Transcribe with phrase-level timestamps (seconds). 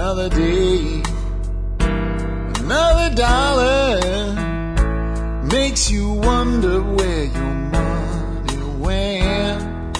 [0.00, 1.02] Another day,
[1.80, 3.98] another dollar
[5.42, 9.96] makes you wonder where your money went.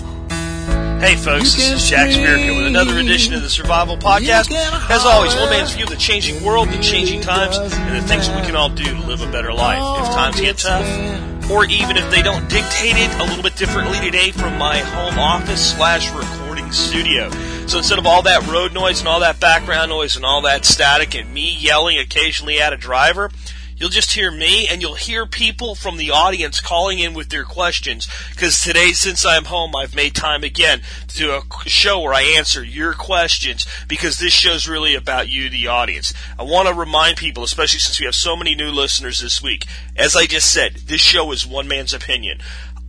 [1.02, 4.52] Hey folks, this is Jack Spirko with another edition of the Survival Podcast.
[4.88, 8.28] As always, one man's view of the changing world, the changing times, and the things
[8.28, 9.82] that we can all do to live a better life.
[10.06, 13.98] If times get tough, or even if they don't dictate it a little bit differently
[13.98, 16.37] today from my home office slash recording
[16.72, 17.30] studio.
[17.66, 20.64] So instead of all that road noise and all that background noise and all that
[20.64, 23.30] static and me yelling occasionally at a driver,
[23.78, 27.44] You'll just hear me and you'll hear people from the audience calling in with their
[27.44, 28.08] questions.
[28.30, 32.22] Because today, since I'm home, I've made time again to do a show where I
[32.36, 36.12] answer your questions because this show's really about you, the audience.
[36.36, 39.64] I want to remind people, especially since we have so many new listeners this week,
[39.96, 42.40] as I just said, this show is one man's opinion.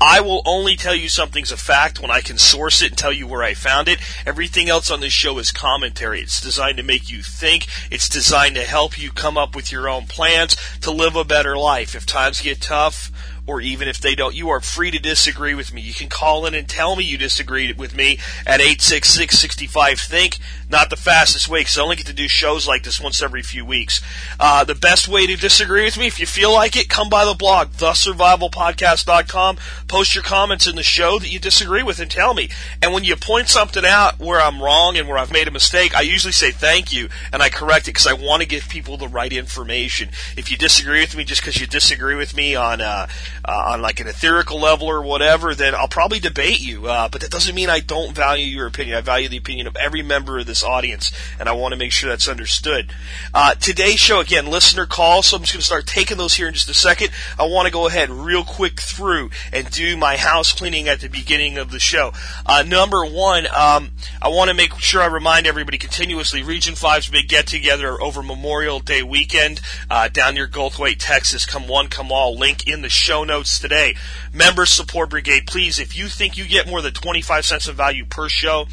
[0.02, 3.12] I will only tell you something's a fact when I can source it and tell
[3.12, 4.00] you where I found it.
[4.26, 6.22] Everything else on this show is commentary.
[6.22, 7.68] It's designed to make you think.
[7.92, 11.58] It's designed to help you come up with your own plans to live a better
[11.58, 11.96] life.
[11.96, 13.12] If times get tough,
[13.50, 15.82] or even if they don't, you are free to disagree with me.
[15.82, 20.38] You can call in and tell me you disagree with me at 866-65-THINK.
[20.70, 23.42] Not the fastest way, because I only get to do shows like this once every
[23.42, 24.02] few weeks.
[24.40, 27.26] Uh, the best way to disagree with me, if you feel like it, come by
[27.26, 29.58] the blog, thesurvivalpodcast.com.
[29.88, 32.50] Post your comments in the show that you disagree with and tell me.
[32.84, 35.96] And when you point something out where I'm wrong and where I've made a mistake,
[35.96, 38.98] I usually say thank you and I correct it because I want to give people
[38.98, 40.10] the right information.
[40.38, 43.08] If you disagree with me just because you disagree with me on, uh,
[43.46, 46.88] uh, on like an etherical level or whatever, then I'll probably debate you.
[46.88, 48.98] Uh, but that doesn't mean I don't value your opinion.
[48.98, 51.92] I value the opinion of every member of this audience, and I want to make
[51.92, 52.92] sure that's understood.
[53.34, 55.24] Uh, today's show, again, listener call.
[55.24, 57.12] so I'm just going to start taking those here in just a second.
[57.38, 61.08] I want to go ahead real quick through and do my house cleaning at the
[61.08, 62.12] beginning of the show.
[62.46, 67.10] Uh, number one, um, I want to make sure I remind everybody continuously, Region 5's
[67.10, 71.46] big get together over Memorial Day weekend uh, down near Goldthwaite, Texas.
[71.46, 72.38] Come one, come all.
[72.38, 73.96] Link in the show notes today.
[74.34, 78.06] Members Support Brigade, please, if you think you get more than 25 cents of value
[78.06, 78.68] per show,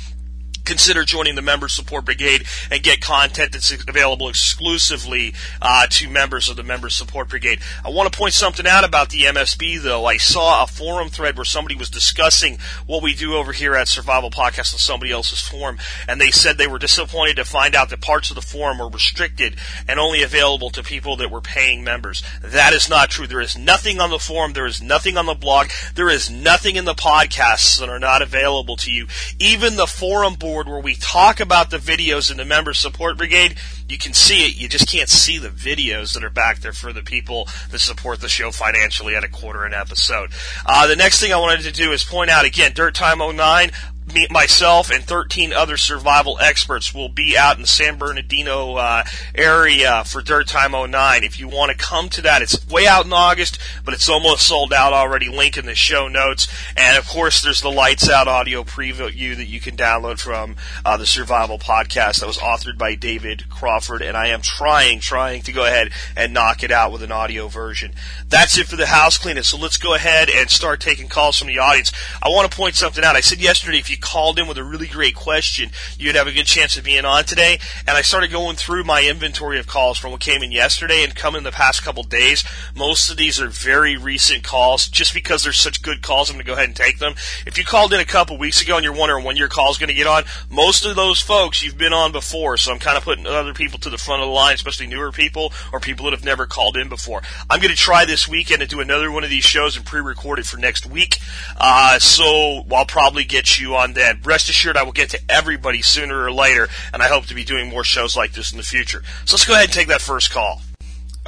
[0.67, 6.49] consider joining the Member Support Brigade and get content that's available exclusively uh, to members
[6.49, 7.61] of the Member Support Brigade.
[7.85, 10.05] I want to point something out about the MSB, though.
[10.05, 13.89] I saw a forum thread where somebody was discussing what we do over here at
[13.89, 15.79] Survival Podcast on somebody else's forum,
[16.09, 18.89] and they said they were disappointed to find out that parts of the forum were
[18.89, 19.57] restricted
[19.89, 22.23] and only available to people that were paying members.
[22.43, 23.27] That is not true.
[23.27, 26.77] There is nothing on the forum, there is nothing on the blog, there is nothing
[26.77, 29.07] in the podcasts that are not available to you.
[29.39, 33.57] Even the forum board where we talk about the videos in the member support brigade.
[33.89, 36.93] You can see it, you just can't see the videos that are back there for
[36.93, 40.31] the people that support the show financially at a quarter an episode.
[40.65, 43.71] Uh, the next thing I wanted to do is point out again, Dirt Time 09,
[44.13, 49.05] me, myself and 13 other survival experts will be out in the San Bernardino uh,
[49.35, 51.25] area for Dirt Time 09.
[51.25, 54.47] If you want to come to that, it's way out in August, but it's almost
[54.47, 55.29] sold out already.
[55.29, 56.47] Link in the show notes.
[56.77, 60.97] And of course, there's the Lights Out audio preview that you can download from uh,
[60.97, 64.03] the Survival Podcast that was authored by David Crawford.
[64.03, 67.49] And I am trying, trying to go ahead and knock it out with an audio
[67.49, 67.93] version.
[68.29, 69.43] That's it for the house cleaning.
[69.43, 71.93] So let's go ahead and start taking calls from the audience.
[72.23, 73.17] I want to point something out.
[73.17, 76.33] I said yesterday, if you called in with a really great question, you'd have a
[76.33, 77.59] good chance of being on today.
[77.87, 81.15] And I started going through my inventory of calls from what came in yesterday and
[81.15, 82.45] come in the past couple days.
[82.75, 84.87] Most of these are very recent calls.
[84.89, 87.15] Just because they're such good calls, I'm going to go ahead and take them.
[87.47, 89.79] If you called in a couple weeks ago and you're wondering when your call is
[89.79, 92.57] going to get on, most of those folks you've been on before.
[92.57, 95.13] So I'm kind of putting other people to the front of the line, especially newer
[95.13, 97.23] people or people that have never called in before.
[97.49, 100.39] I'm going to try this weekend to do another one of these shows and pre-record
[100.39, 101.19] it for next week.
[101.57, 104.21] Uh, so I'll probably get you on then.
[104.25, 107.45] Rest assured I will get to everybody sooner or later, and I hope to be
[107.45, 109.03] doing more shows like this in the future.
[109.25, 110.63] So let's go ahead and take that first call.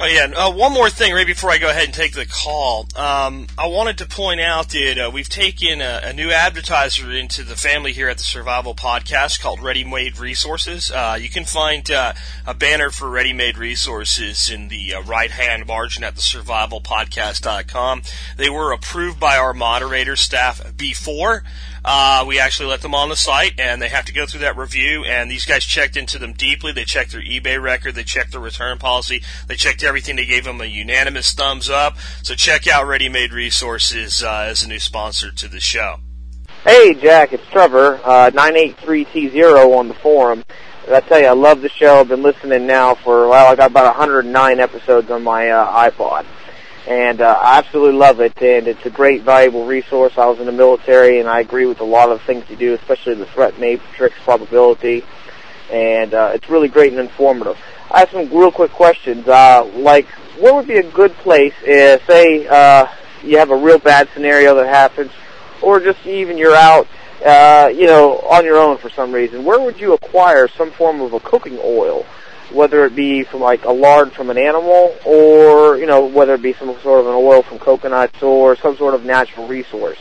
[0.01, 2.87] Oh yeah, uh, one more thing right before I go ahead and take the call.
[2.95, 7.43] Um, I wanted to point out that uh, we've taken a, a, new advertiser into
[7.43, 10.89] the family here at the Survival Podcast called Ready Made Resources.
[10.89, 12.13] Uh, you can find uh,
[12.47, 18.03] a banner for Ready Made Resources in the uh, right hand margin at the survivalpodcast.com.
[18.37, 21.43] They were approved by our moderator staff before.
[21.83, 24.57] Uh, we actually let them on the site, and they have to go through that
[24.57, 25.03] review.
[25.05, 26.71] And these guys checked into them deeply.
[26.71, 27.95] They checked their eBay record.
[27.95, 29.23] They checked their return policy.
[29.47, 30.15] They checked everything.
[30.15, 31.97] They gave them a unanimous thumbs up.
[32.23, 35.97] So check out Ready Made Resources uh, as a new sponsor to the show.
[36.65, 40.43] Hey, Jack, it's Trevor, uh, 983T0 on the forum.
[40.91, 41.99] I tell you, I love the show.
[41.99, 46.25] I've been listening now for, well, I got about 109 episodes on my uh, iPod
[46.87, 48.41] and uh, I absolutely love it.
[48.41, 50.13] And it's a great, valuable resource.
[50.17, 52.73] I was in the military, and I agree with a lot of things you do,
[52.73, 55.03] especially the threat matrix probability.
[55.71, 57.57] and uh, it's really great and informative.
[57.91, 59.27] I have some real quick questions.
[59.27, 62.87] Uh, like, what would be a good place if, say, uh,
[63.23, 65.11] you have a real bad scenario that happens,
[65.61, 66.87] or just even you're out,
[67.25, 69.43] uh, you know, on your own for some reason?
[69.43, 72.05] Where would you acquire some form of a cooking oil?
[72.51, 76.41] Whether it be from like a lard from an animal, or you know, whether it
[76.41, 79.99] be some sort of an oil from coconuts or some sort of natural resource.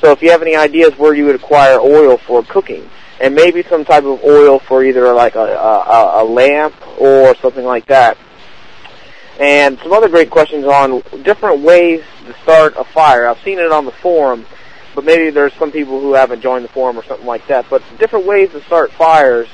[0.00, 2.88] So if you have any ideas where you would acquire oil for cooking,
[3.20, 7.64] and maybe some type of oil for either like a, a, a lamp or something
[7.64, 8.16] like that.
[9.40, 13.28] And some other great questions on different ways to start a fire.
[13.28, 14.46] I've seen it on the forum,
[14.94, 17.66] but maybe there's some people who haven't joined the forum or something like that.
[17.70, 19.48] But different ways to start fires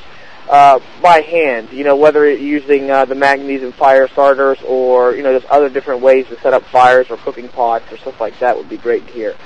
[0.48, 1.70] uh, by hand.
[1.72, 6.02] You know, whether using uh, the magnesium fire starters or you know just other different
[6.02, 9.06] ways to set up fires or cooking pots or stuff like that would be great
[9.06, 9.36] to hear.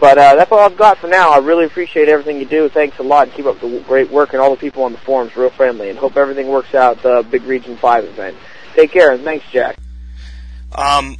[0.00, 1.32] But uh, that's all I've got for now.
[1.32, 2.68] I really appreciate everything you do.
[2.68, 4.32] Thanks a lot, and keep up the great work.
[4.32, 7.02] And all the people on the forums, real friendly, and hope everything works out.
[7.02, 8.36] The Big Region Five event.
[8.74, 9.76] Take care, and thanks, Jack.
[10.72, 11.16] Um,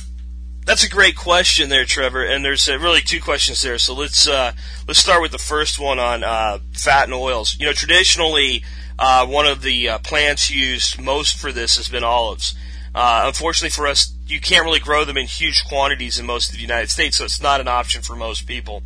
[0.65, 2.23] that's a great question there, Trevor.
[2.23, 3.79] And there's uh, really two questions there.
[3.79, 4.53] So let's uh,
[4.87, 7.57] let's start with the first one on uh, fat and oils.
[7.59, 8.63] You know, traditionally,
[8.99, 12.55] uh, one of the uh, plants used most for this has been olives.
[12.95, 16.57] Uh, unfortunately for us, you can't really grow them in huge quantities in most of
[16.57, 18.83] the United States, so it's not an option for most people.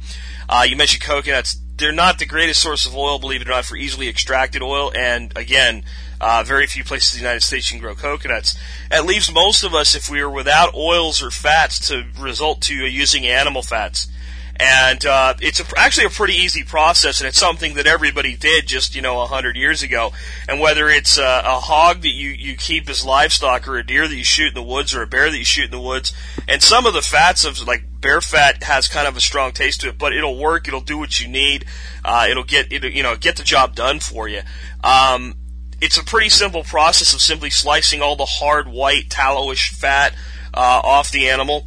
[0.48, 1.58] Uh, you mentioned coconuts.
[1.78, 4.92] They're not the greatest source of oil, believe it or not, for easily extracted oil,
[4.94, 5.84] and again,
[6.20, 8.56] uh, very few places in the United States can grow coconuts.
[8.90, 12.74] It leaves most of us, if we are without oils or fats, to result to
[12.74, 14.08] using animal fats.
[14.56, 18.66] And uh, it's a, actually a pretty easy process, and it's something that everybody did
[18.66, 20.12] just you know a hundred years ago.
[20.48, 24.06] And whether it's a, a hog that you you keep as livestock, or a deer
[24.06, 26.12] that you shoot in the woods, or a bear that you shoot in the woods,
[26.46, 29.80] and some of the fats of like bear fat has kind of a strong taste
[29.80, 30.68] to it, but it'll work.
[30.68, 31.64] It'll do what you need.
[32.04, 34.42] Uh, it'll get it you know get the job done for you.
[34.84, 35.34] Um,
[35.80, 40.14] it's a pretty simple process of simply slicing all the hard white tallowish fat
[40.54, 41.66] uh, off the animal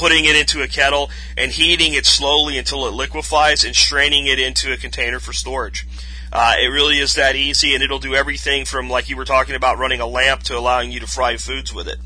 [0.00, 4.38] putting it into a kettle and heating it slowly until it liquefies and straining it
[4.38, 5.86] into a container for storage.
[6.32, 9.54] Uh, it really is that easy, and it'll do everything from, like you were talking
[9.54, 11.98] about, running a lamp to allowing you to fry foods with it.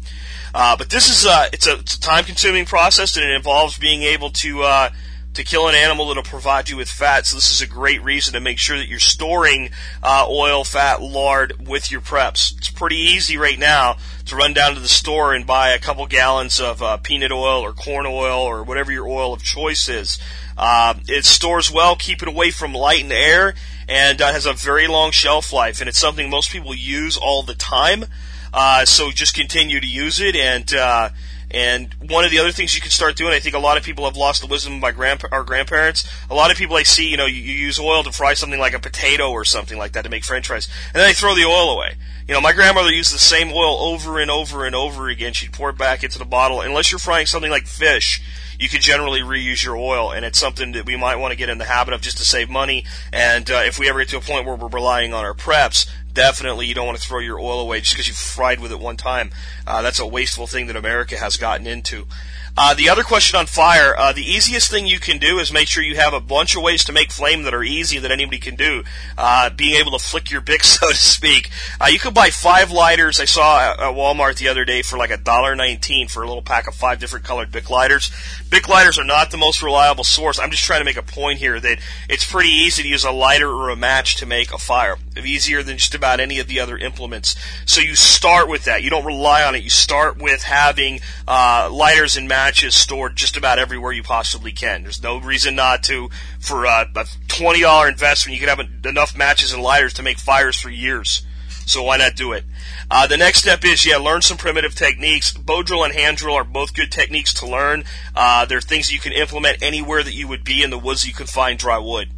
[0.53, 4.31] Uh, but this is a, it's a, a time-consuming process, and it involves being able
[4.31, 4.91] to uh,
[5.35, 7.27] to kill an animal that'll provide you with fat.
[7.27, 9.71] So this is a great reason to make sure that you're storing
[10.03, 12.57] uh, oil, fat, lard with your preps.
[12.57, 16.07] It's pretty easy right now to run down to the store and buy a couple
[16.07, 20.19] gallons of uh, peanut oil or corn oil or whatever your oil of choice is.
[20.57, 23.55] Uh, it stores well, keep it away from light and air,
[23.89, 25.81] and uh, has a very long shelf life.
[25.81, 28.07] And it's something most people use all the time.
[28.53, 31.11] Uh, so just continue to use it and uh,
[31.55, 33.85] and one of the other things you can start doing, I think a lot of
[33.85, 36.05] people have lost the wisdom of my grandpa- our grandparents.
[36.29, 38.59] A lot of people I see, you know, you, you use oil to fry something
[38.59, 41.37] like a potato or something like that to make french fries, and then they throw
[41.37, 41.95] the oil away.
[42.27, 45.33] You know, my grandmother used the same oil over and over and over again.
[45.33, 46.61] She'd pour it back into the bottle.
[46.61, 48.21] Unless you're frying something like fish,
[48.59, 51.51] you can generally reuse your oil, and it's something that we might want to get
[51.51, 52.85] in the habit of just to save money.
[53.13, 55.87] And uh, if we ever get to a point where we're relying on our preps,
[56.15, 58.81] definitely you don't want to throw your oil away just because you fried with it
[58.81, 59.31] one time.
[59.67, 62.07] Uh, that's a wasteful thing that America has gotten into.
[62.57, 65.67] Uh, the other question on fire, uh, the easiest thing you can do is make
[65.67, 68.39] sure you have a bunch of ways to make flame that are easy that anybody
[68.39, 68.85] can do.
[69.19, 71.51] Uh, being able to flick your Bic, so to speak.
[71.81, 73.19] Uh, you could buy five lighters.
[73.19, 76.43] I saw at Walmart the other day for like a dollar nineteen for a little
[76.43, 78.13] pack of five different colored Bic lighters.
[78.51, 80.39] Bic lighters are not the most reliable source.
[80.39, 83.11] I'm just trying to make a point here that it's pretty easy to use a
[83.11, 84.97] lighter or a match to make a fire.
[85.17, 87.35] Easier than just about any of the other implements.
[87.67, 88.85] So you start with that.
[88.85, 89.65] You don't rely on it.
[89.65, 94.83] You start with having uh, lighters and matches stored just about everywhere you possibly can.
[94.83, 96.11] There's no reason not to.
[96.39, 100.19] For uh, a twenty dollar investment, you can have enough matches and lighters to make
[100.19, 101.27] fires for years.
[101.67, 102.45] So why not do it?
[102.91, 105.33] Uh, the next step is, yeah, learn some primitive techniques.
[105.33, 107.85] Bow drill and hand drill are both good techniques to learn.
[108.15, 111.07] Uh, they're things you can implement anywhere that you would be in the woods.
[111.07, 112.11] You can find dry wood.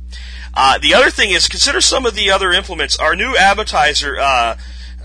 [0.53, 2.99] Uh, the other thing is consider some of the other implements.
[2.99, 4.19] Our new advertiser,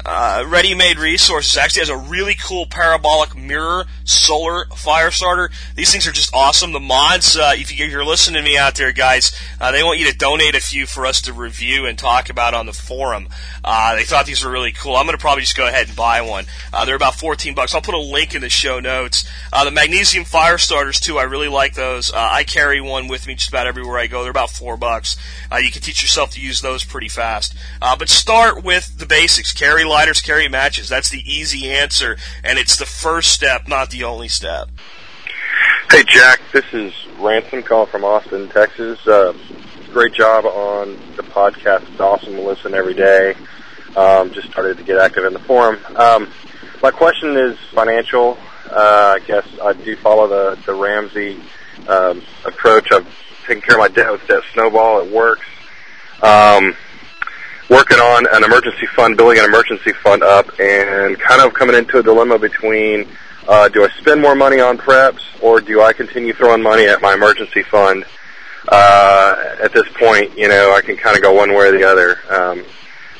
[0.06, 5.50] uh, ready-made resources actually has a really cool parabolic mirror solar fire starter.
[5.76, 6.72] These things are just awesome.
[6.72, 10.12] The mods, uh, if you're listening to me out there, guys, uh, they want you
[10.12, 13.28] to donate a few for us to review and talk about on the forum.
[13.64, 14.96] Uh, they thought these were really cool.
[14.96, 16.46] I'm going to probably just go ahead and buy one.
[16.74, 17.76] Uh, they're about 14 bucks.
[17.76, 19.30] I'll put a link in the show notes.
[19.54, 21.20] Uh, the magnesium fire starters too.
[21.20, 22.12] I really like those.
[22.14, 24.24] I carry one with me just about everywhere I go.
[24.24, 25.16] They're about four bucks.
[25.62, 27.54] you can teach yourself to use those pretty fast.
[27.80, 29.52] but start with the basics.
[29.54, 30.90] Carry lighters, carry matches.
[30.90, 34.70] That's the easy answer, and it's the first step, not the only step.
[35.92, 36.42] Hey, Jack.
[36.54, 39.06] This is Ransom calling from Austin, Texas.
[39.06, 39.34] Uh,
[39.92, 41.88] great job on the podcast.
[41.92, 43.36] It's awesome to listen every day.
[43.96, 45.80] Um, just started to get active in the forum.
[45.96, 46.32] Um,
[46.82, 48.38] my question is financial.
[48.70, 51.42] Uh, I guess I do follow the the Ramsey
[51.90, 52.92] um, approach.
[52.92, 53.08] I've
[53.46, 55.02] taken care of my debt with Debt Snowball.
[55.02, 55.46] It works.
[56.22, 56.76] Um,
[57.72, 62.00] working on an emergency fund, building an emergency fund up, and kind of coming into
[62.00, 63.08] a dilemma between
[63.48, 67.02] uh, do I spend more money on preps or do I continue throwing money at
[67.02, 68.04] my emergency fund?
[68.68, 71.84] Uh, at this point, you know, I can kind of go one way or the
[71.84, 72.20] other.
[72.30, 72.64] Um,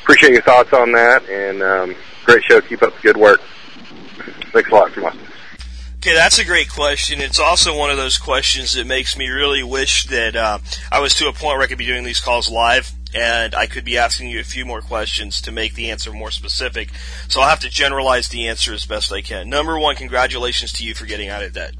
[0.02, 2.60] appreciate your thoughts on that, and um, great show.
[2.60, 3.40] Keep up the good work.
[4.52, 5.16] Thanks a lot from us.
[5.96, 7.20] Okay, that's a great question.
[7.20, 10.58] It's also one of those questions that makes me really wish that uh,
[10.90, 13.66] I was to a point where I could be doing these calls live and I
[13.66, 16.90] could be asking you a few more questions to make the answer more specific.
[17.28, 19.48] So I'll have to generalize the answer as best I can.
[19.48, 21.74] Number one, congratulations to you for getting out of debt.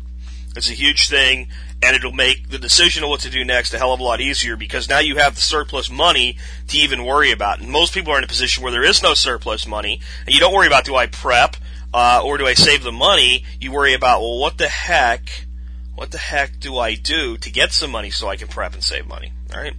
[0.54, 1.48] It's a huge thing,
[1.82, 4.20] and it'll make the decision of what to do next a hell of a lot
[4.20, 6.36] easier because now you have the surplus money
[6.68, 7.60] to even worry about.
[7.60, 10.40] And most people are in a position where there is no surplus money, and you
[10.40, 11.56] don't worry about do I prep
[11.94, 13.44] uh, or do I save the money?
[13.60, 15.46] You worry about well, what the heck,
[15.94, 18.84] what the heck do I do to get some money so I can prep and
[18.84, 19.32] save money?
[19.54, 19.74] All right.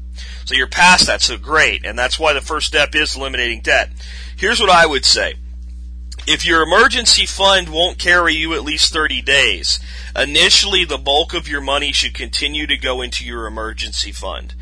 [0.45, 3.89] So you're past that, so great, and that's why the first step is eliminating debt.
[4.37, 5.35] Here's what I would say.
[6.25, 9.79] If your emergency fund won't carry you at least 30 days,
[10.15, 14.53] initially the bulk of your money should continue to go into your emergency fund.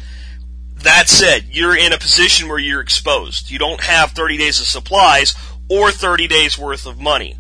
[0.76, 3.52] That said, you're in a position where you're exposed.
[3.52, 5.36] You don't have 30 days of supplies
[5.70, 7.38] or 30 days worth of money.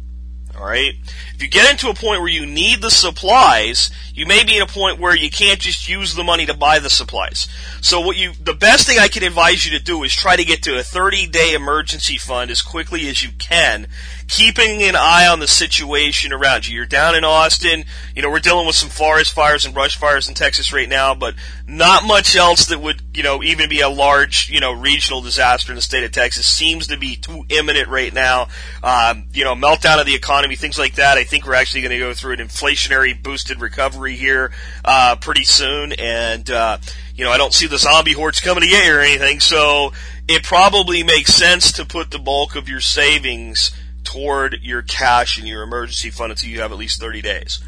[0.61, 0.93] Alright?
[1.33, 4.61] If you get into a point where you need the supplies, you may be in
[4.61, 7.47] a point where you can't just use the money to buy the supplies.
[7.81, 10.45] So what you, the best thing I can advise you to do is try to
[10.45, 13.87] get to a 30 day emergency fund as quickly as you can,
[14.31, 16.73] keeping an eye on the situation around you.
[16.73, 17.83] You're down in Austin,
[18.15, 21.13] you know, we're dealing with some forest fires and brush fires in Texas right now,
[21.13, 21.35] but
[21.67, 25.73] not much else that would, you know, even be a large, you know, regional disaster
[25.73, 28.47] in the state of Texas seems to be too imminent right now.
[28.81, 31.17] Um, you know, meltdown of the economy, things like that.
[31.17, 34.53] I think we're actually going to go through an inflationary boosted recovery here,
[34.85, 35.91] uh, pretty soon.
[35.91, 36.77] And, uh,
[37.15, 39.41] you know, I don't see the zombie hordes coming to get you or anything.
[39.41, 39.91] So
[40.29, 43.71] it probably makes sense to put the bulk of your savings
[44.03, 47.59] toward your cash and your emergency fund until you have at least 30 days.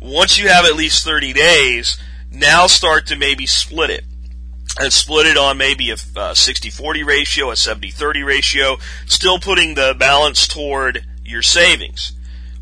[0.00, 1.98] Once you have at least 30 days,
[2.30, 4.04] now start to maybe split it
[4.78, 8.76] and split it on maybe a 60-40 ratio, a 70-30 ratio,
[9.06, 12.12] still putting the balance toward your savings.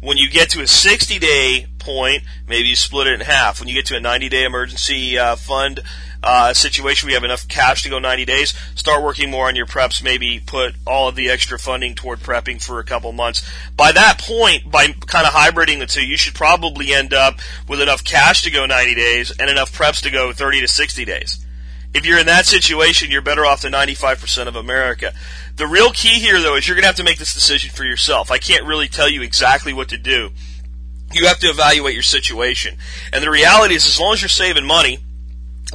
[0.00, 3.60] When you get to a 60 day point, maybe you split it in half.
[3.60, 5.80] When you get to a 90 day emergency uh, fund
[6.22, 8.54] uh, situation, we have enough cash to go 90 days.
[8.74, 10.02] Start working more on your preps.
[10.02, 13.48] Maybe put all of the extra funding toward prepping for a couple months.
[13.76, 17.80] By that point, by kind of hybriding the two, you should probably end up with
[17.80, 21.46] enough cash to go 90 days and enough preps to go 30 to 60 days.
[21.94, 25.14] If you're in that situation, you're better off than 95% of America.
[25.56, 27.84] The real key here, though, is you're going to have to make this decision for
[27.84, 28.30] yourself.
[28.30, 30.30] I can't really tell you exactly what to do.
[31.12, 32.76] You have to evaluate your situation.
[33.12, 34.98] And the reality is, as long as you're saving money,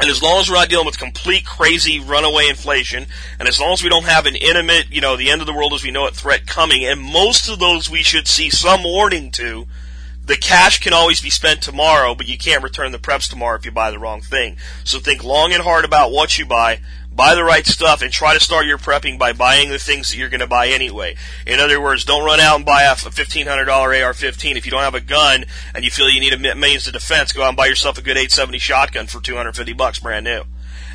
[0.01, 3.05] and as long as we're not dealing with complete crazy runaway inflation,
[3.38, 5.53] and as long as we don't have an intimate, you know, the end of the
[5.53, 8.84] world as we know it threat coming, and most of those we should see some
[8.84, 9.67] warning to,
[10.25, 13.65] the cash can always be spent tomorrow, but you can't return the preps tomorrow if
[13.65, 14.58] you buy the wrong thing.
[14.84, 16.79] So think long and hard about what you buy,
[17.12, 20.18] buy the right stuff, and try to start your prepping by buying the things that
[20.18, 21.15] you're going to buy anyway.
[21.46, 24.56] In other words, don't run out and buy a $1,500 AR-15.
[24.56, 27.34] If you don't have a gun and you feel you need a means of defense,
[27.34, 30.44] go out and buy yourself a good 870 shotgun for 250 bucks, brand new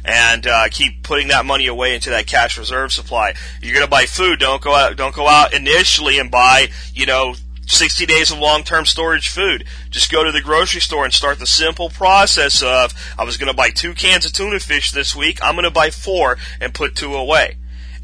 [0.06, 3.34] and uh, keep putting that money away into that cash reserve supply.
[3.60, 4.38] You're to buy food.
[4.38, 4.96] Don't go out.
[4.96, 7.34] Don't go out initially and buy you know
[7.66, 9.64] 60 days of long-term storage food.
[9.90, 13.50] Just go to the grocery store and start the simple process of, I was going
[13.50, 16.72] to buy two cans of tuna fish this week, I'm going to buy four and
[16.72, 17.56] put two away.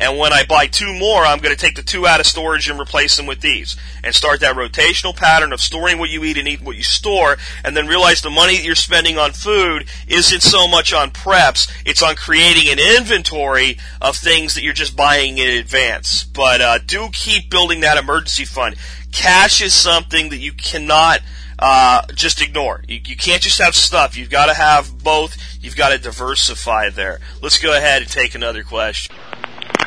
[0.02, 2.68] And when I buy two more, I'm going to take the two out of storage
[2.68, 3.76] and replace them with these.
[4.02, 7.36] And start that rotational pattern of storing what you eat and eating what you store,
[7.64, 11.70] and then realize the money that you're spending on food isn't so much on preps,
[11.86, 16.24] it's on creating an inventory of things that you're just buying in advance.
[16.24, 18.74] But uh, do keep building that emergency fund
[19.12, 21.20] cash is something that you cannot
[21.58, 22.82] uh, just ignore.
[22.88, 24.16] You, you can't just have stuff.
[24.16, 25.36] You've got to have both.
[25.60, 27.20] You've got to diversify there.
[27.40, 29.14] Let's go ahead and take another question.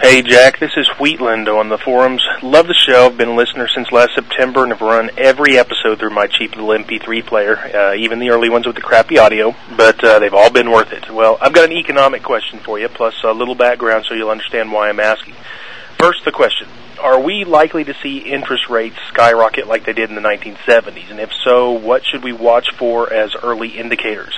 [0.01, 2.24] Hey Jack, this is Wheatland on the forums.
[2.44, 3.08] Love the show.
[3.08, 6.55] I've been a listener since last September and have run every episode through my cheap
[6.55, 10.34] little MP3 player, uh, even the early ones with the crappy audio, but uh, they've
[10.34, 11.10] all been worth it.
[11.10, 14.72] Well, I've got an economic question for you, plus a little background so you'll understand
[14.72, 15.34] why I'm asking.
[15.98, 16.67] First, the question
[17.01, 21.12] are we likely to see interest rates skyrocket like they did in the 1970s?
[21.12, 24.38] And if so, what should we watch for as early indicators?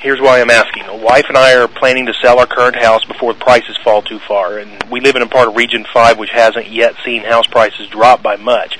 [0.00, 0.84] Here's why I'm asking.
[0.84, 4.00] A wife and I are planning to sell our current house before the prices fall
[4.00, 7.24] too far, and we live in a part of Region 5 which hasn't yet seen
[7.24, 8.78] house prices drop by much.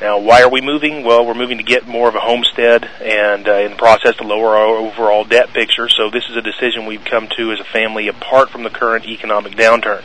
[0.00, 1.04] Now, why are we moving?
[1.04, 4.24] Well, we're moving to get more of a homestead and uh, in the process to
[4.24, 5.90] lower our overall debt picture.
[5.90, 9.06] So this is a decision we've come to as a family apart from the current
[9.06, 10.02] economic downturn.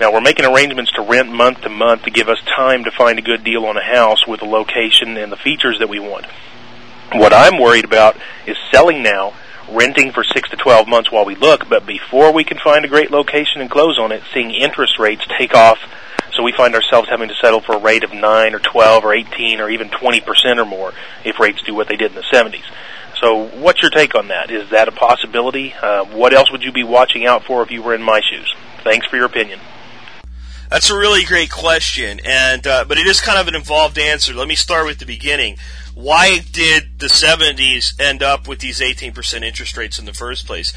[0.00, 3.20] Now we're making arrangements to rent month to month to give us time to find
[3.20, 6.26] a good deal on a house with the location and the features that we want.
[7.12, 8.16] What I'm worried about
[8.48, 9.32] is selling now
[9.70, 12.88] renting for six to 12 months while we look, but before we can find a
[12.88, 15.78] great location and close on it, seeing interest rates take off.
[16.34, 19.14] So we find ourselves having to settle for a rate of 9 or 12 or
[19.14, 20.92] 18 or even 20% or more
[21.24, 22.64] if rates do what they did in the 70s.
[23.20, 24.50] So what's your take on that?
[24.50, 25.72] Is that a possibility?
[25.72, 28.54] Uh, what else would you be watching out for if you were in my shoes?
[28.84, 29.58] Thanks for your opinion.
[30.70, 34.34] That's a really great question, and uh, but it is kind of an involved answer.
[34.34, 35.58] Let me start with the beginning
[35.96, 40.74] why did the 70s end up with these 18% interest rates in the first place?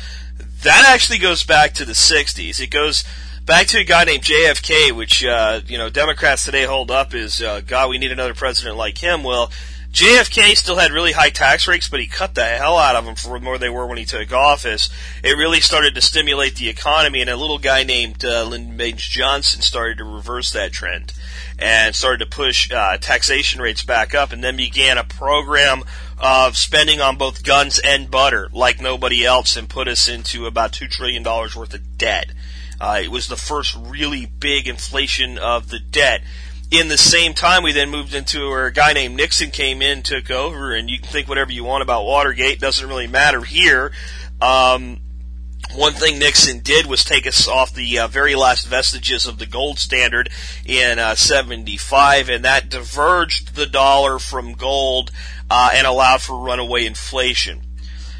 [0.64, 2.62] That actually goes back to the 60s.
[2.62, 3.04] It goes
[3.46, 7.42] back to a guy named JFK, which, uh, you know, Democrats today hold up as,
[7.42, 9.22] uh, God, we need another president like him.
[9.24, 9.52] Well,
[9.91, 13.15] JFK still had really high tax rates, but he cut the hell out of them
[13.15, 14.88] from where they were when he took office.
[15.24, 19.08] It really started to stimulate the economy, and a little guy named uh, Lyndon Baines
[19.08, 21.13] Johnson started to reverse that trend
[21.58, 25.84] and started to push uh, taxation rates back up, and then began a program
[26.19, 30.72] of spending on both guns and butter like nobody else, and put us into about
[30.72, 32.31] two trillion dollars worth of debt.
[32.79, 36.22] Uh, it was the first really big inflation of the debt
[36.72, 40.04] in the same time, we then moved into where a guy named Nixon came in,
[40.04, 42.60] took over, and you can think whatever you want about Watergate.
[42.60, 43.92] Doesn't really matter here.
[44.40, 45.00] Um,
[45.74, 49.46] one thing Nixon did was take us off the uh, very last vestiges of the
[49.48, 50.30] gold standard
[50.66, 55.12] in uh, 75, and that diverged the dollar from gold
[55.50, 57.62] uh, and allowed for runaway inflation.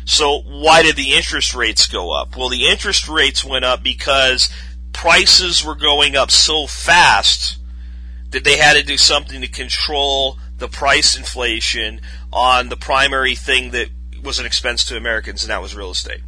[0.06, 2.36] So why did the interest rates go up?
[2.36, 4.50] Well, the interest rates went up because
[4.92, 7.59] prices were going up so fast
[8.32, 13.72] that they had to do something to control the price inflation on the primary thing
[13.72, 13.90] that
[14.24, 16.22] was an expense to Americans, and that was real estate.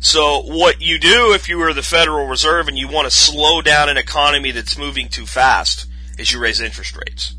[0.00, 3.62] So what you do if you were the Federal Reserve and you want to slow
[3.62, 5.86] down an economy that's moving too fast
[6.18, 7.34] is you raise interest rates.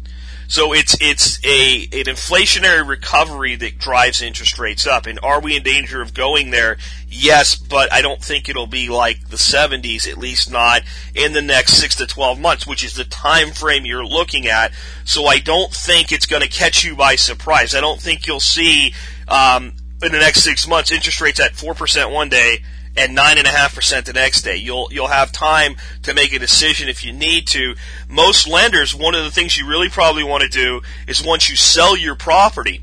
[0.50, 5.06] So it's it's a an inflationary recovery that drives interest rates up.
[5.06, 6.78] And are we in danger of going there?
[7.08, 10.82] Yes, but I don't think it'll be like the 70s, at least not
[11.14, 14.74] in the next 6 to 12 months, which is the time frame you're looking at.
[15.06, 17.76] So I don't think it's going to catch you by surprise.
[17.76, 18.96] I don't think you'll see
[19.28, 22.64] um, in the next 6 months interest rates at 4% one day
[23.00, 24.58] and nine and a half percent the next day.
[24.58, 27.76] You'll you'll have time to make a decision if you need to.
[28.10, 31.56] Most lenders, one of the things you really probably want to do is once you
[31.56, 32.82] sell your property,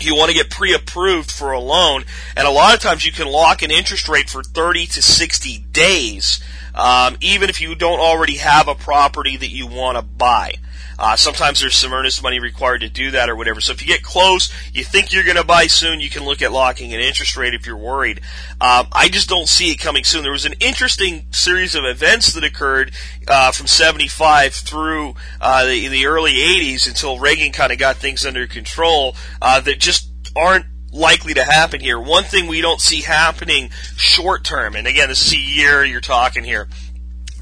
[0.00, 3.28] you want to get pre-approved for a loan, and a lot of times you can
[3.28, 6.42] lock an interest rate for 30 to 60 days,
[6.74, 10.54] um, even if you don't already have a property that you want to buy.
[11.02, 13.60] Uh, sometimes there's some earnest money required to do that or whatever.
[13.60, 16.42] So if you get close, you think you're going to buy soon, you can look
[16.42, 18.20] at locking an interest rate if you're worried.
[18.60, 20.22] Um, I just don't see it coming soon.
[20.22, 22.92] There was an interesting series of events that occurred
[23.26, 28.24] uh, from 75 through uh, the, the early 80s until Reagan kind of got things
[28.24, 31.98] under control uh, that just aren't likely to happen here.
[31.98, 36.00] One thing we don't see happening short term, and again, this is a year you're
[36.00, 36.68] talking here,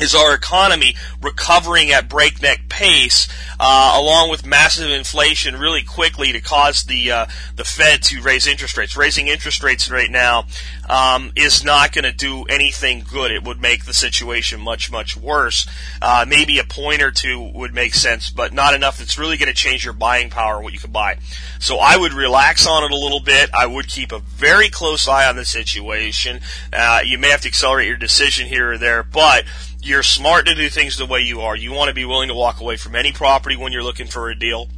[0.01, 6.41] is our economy recovering at breakneck pace, uh, along with massive inflation, really quickly to
[6.41, 8.97] cause the uh, the Fed to raise interest rates.
[8.97, 10.47] Raising interest rates right now
[10.89, 13.31] um, is not going to do anything good.
[13.31, 15.67] It would make the situation much much worse.
[16.01, 18.99] Uh, maybe a point or two would make sense, but not enough.
[18.99, 21.19] That's really going to change your buying power, what you can buy.
[21.59, 23.51] So I would relax on it a little bit.
[23.53, 26.41] I would keep a very close eye on the situation.
[26.73, 29.45] Uh, you may have to accelerate your decision here or there, but
[29.83, 31.57] you're smart to do things the way you are.
[31.57, 34.31] You want to be willing to walk away from any property when you're looking for
[34.31, 34.69] a deal.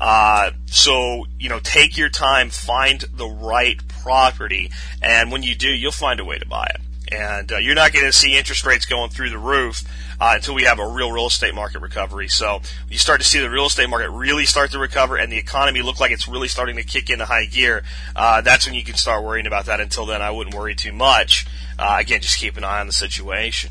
[0.00, 4.70] Uh, so, you know, take your time, find the right property,
[5.02, 6.80] and when you do, you'll find a way to buy it.
[7.12, 9.82] And uh, you're not going to see interest rates going through the roof
[10.20, 12.26] uh, until we have a real real estate market recovery.
[12.26, 15.38] So you start to see the real estate market really start to recover and the
[15.38, 17.84] economy look like it's really starting to kick into high gear,
[18.16, 19.80] uh, that's when you can start worrying about that.
[19.80, 21.46] Until then, I wouldn't worry too much.
[21.78, 23.70] Uh, again, just keep an eye on the situation.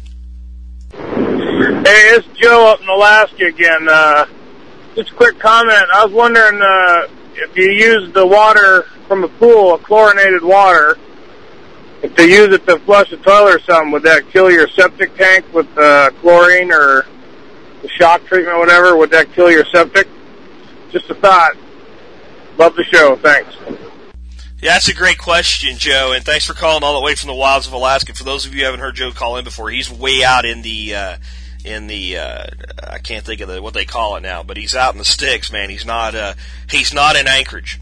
[1.85, 3.87] Hey, it's Joe up in Alaska again.
[3.87, 4.25] Uh,
[4.95, 5.85] just a quick comment.
[5.93, 10.97] I was wondering uh, if you use the water from a pool, a chlorinated water,
[12.01, 15.15] if you use it to flush a toilet or something, would that kill your septic
[15.15, 17.05] tank with uh, chlorine or
[17.83, 18.97] the shock treatment or whatever?
[18.97, 20.07] Would that kill your septic?
[20.89, 21.55] Just a thought.
[22.57, 23.15] Love the show.
[23.17, 23.55] Thanks.
[24.59, 27.35] Yeah, that's a great question, Joe, and thanks for calling all the way from the
[27.35, 28.15] wilds of Alaska.
[28.15, 30.63] For those of you who haven't heard Joe call in before, he's way out in
[30.63, 31.17] the uh,
[31.65, 32.45] in the uh,
[32.83, 35.05] I can't think of the, what they call it now, but he's out in the
[35.05, 35.69] sticks, man.
[35.69, 36.33] He's not uh,
[36.69, 37.79] he's not in Anchorage.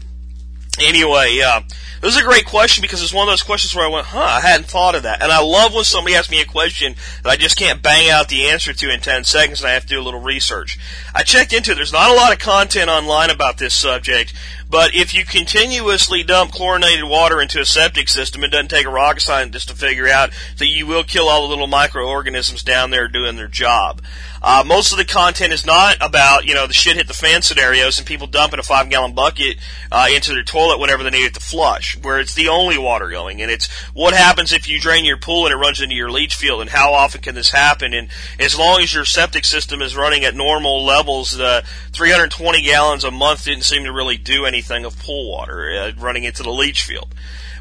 [0.80, 1.60] Anyway, uh,
[2.00, 4.18] this is a great question because it's one of those questions where I went, huh,
[4.18, 5.22] I hadn't thought of that.
[5.22, 8.28] And I love when somebody asks me a question that I just can't bang out
[8.28, 10.78] the answer to in 10 seconds and I have to do a little research.
[11.14, 11.74] I checked into it.
[11.76, 14.34] There's not a lot of content online about this subject,
[14.68, 18.90] but if you continuously dump chlorinated water into a septic system, it doesn't take a
[18.90, 23.06] rocket scientist to figure out that you will kill all the little microorganisms down there
[23.06, 24.02] doing their job.
[24.46, 27.40] Uh, most of the content is not about, you know, the shit hit the fan
[27.40, 29.56] scenarios and people dumping a five gallon bucket
[29.90, 33.08] uh, into their toilet whenever they need it to flush, where it's the only water
[33.08, 33.40] going.
[33.40, 36.34] And it's what happens if you drain your pool and it runs into your leach
[36.34, 37.94] field and how often can this happen?
[37.94, 43.02] And as long as your septic system is running at normal levels, uh, 320 gallons
[43.02, 46.52] a month didn't seem to really do anything of pool water uh, running into the
[46.52, 47.14] leach field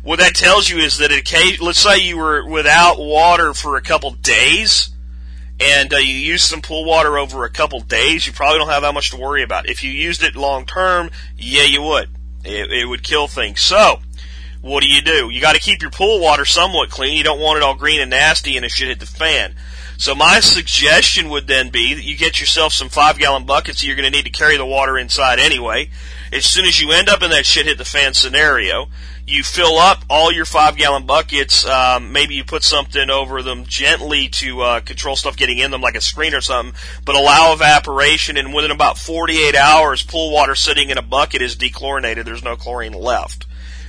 [0.04, 3.82] what that tells you is that it, let's say you were without water for a
[3.82, 4.93] couple days,
[5.60, 8.82] and uh, you use some pool water over a couple days, you probably don't have
[8.82, 9.70] that much to worry about.
[9.70, 12.10] If you used it long term, yeah, you would.
[12.44, 13.62] It, it would kill things.
[13.62, 14.00] So,
[14.62, 15.30] what do you do?
[15.30, 17.18] You got to keep your pool water somewhat clean.
[17.18, 19.56] You don't want it all green and nasty and it should hit the fan.
[19.98, 23.84] So my suggestion would then be that you get yourself some five gallon buckets.
[23.84, 25.90] You're going to need to carry the water inside anyway.
[26.34, 28.88] As soon as you end up in that shit hit the fan scenario,
[29.28, 31.64] you fill up all your five gallon buckets.
[31.66, 35.82] Um, maybe you put something over them gently to uh, control stuff getting in them,
[35.82, 38.36] like a screen or something, but allow evaporation.
[38.38, 42.26] And within about 48 hours, pool water sitting in a bucket is dechlorinated.
[42.26, 43.46] There's no chlorine left.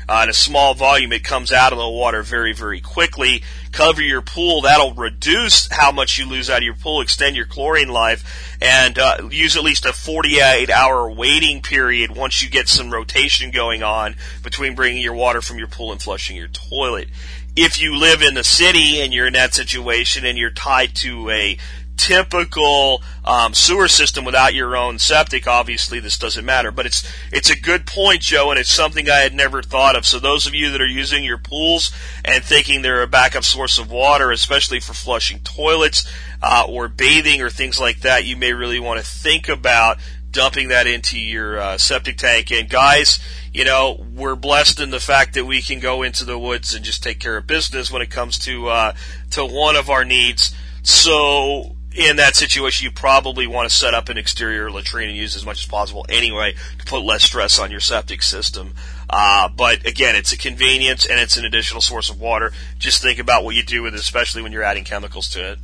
[0.09, 3.43] Uh, in a small volume, it comes out of the water very, very quickly.
[3.73, 4.63] Cover your pool.
[4.63, 8.99] That'll reduce how much you lose out of your pool, extend your chlorine life, and
[8.99, 13.83] uh, use at least a 48 hour waiting period once you get some rotation going
[13.83, 17.09] on between bringing your water from your pool and flushing your toilet
[17.57, 21.31] if you live in the city and you're in that situation and you're tied to
[21.31, 21.57] a
[21.97, 26.71] typical um, sewer system without your own septic, obviously this doesn't matter.
[26.71, 30.07] But it's it's a good point, Joe, and it's something I had never thought of.
[30.07, 31.91] So those of you that are using your pools
[32.25, 36.11] and thinking they're a backup source of water, especially for flushing toilets
[36.43, 39.99] uh, or bathing or things like that, you may really want to think about
[40.35, 42.51] dumping that into your uh, septic tank.
[42.51, 43.21] And guys,
[43.53, 46.85] you know, we're blessed in the fact that we can go into the woods and
[46.85, 48.93] just take care of business when it comes to uh,
[49.31, 50.55] to one of our needs.
[50.83, 55.37] So in that situation, you probably want to set up an exterior latrine and use
[55.37, 58.75] as much as possible anyway to put less stress on your septic system.
[59.09, 62.53] Uh, but again, it's a convenience and it's an additional source of water.
[62.79, 65.59] Just think about what you do with it, especially when you're adding chemicals to it.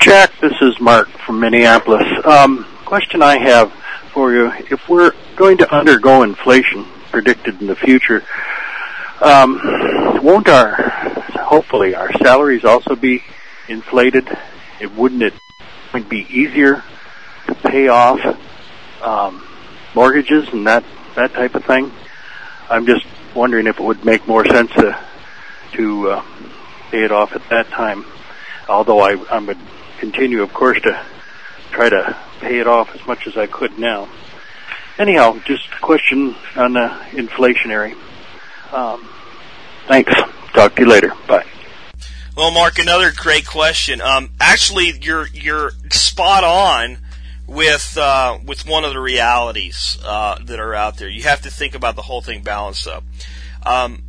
[0.00, 2.04] Jack, this is Mark from Minneapolis.
[2.24, 3.72] Um, question I have
[4.12, 8.24] for you: If we're going to undergo inflation predicted in the future,
[9.20, 9.60] um,
[10.22, 10.74] won't our
[11.38, 13.22] hopefully our salaries also be
[13.68, 14.26] inflated
[14.80, 15.34] it wouldn't it
[15.92, 16.82] would be easier
[17.46, 18.20] to pay off
[19.02, 19.46] um,
[19.94, 20.84] mortgages and that
[21.16, 21.92] that type of thing.
[22.68, 24.98] I'm just wondering if it would make more sense to
[25.72, 26.24] to uh,
[26.90, 28.04] pay it off at that time.
[28.68, 29.58] Although I, I would
[29.98, 31.04] continue, of course, to
[31.70, 34.08] try to pay it off as much as I could now.
[34.98, 37.96] Anyhow, just a question on the inflationary.
[38.72, 39.08] Um,
[39.86, 40.12] thanks.
[40.52, 41.12] Talk to you later.
[41.26, 41.46] Bye.
[42.40, 44.00] Well, Mark, another great question.
[44.00, 46.96] Um, actually, you're you're spot on
[47.46, 51.10] with uh, with one of the realities uh, that are out there.
[51.10, 53.04] You have to think about the whole thing balanced up.
[53.66, 54.04] Um,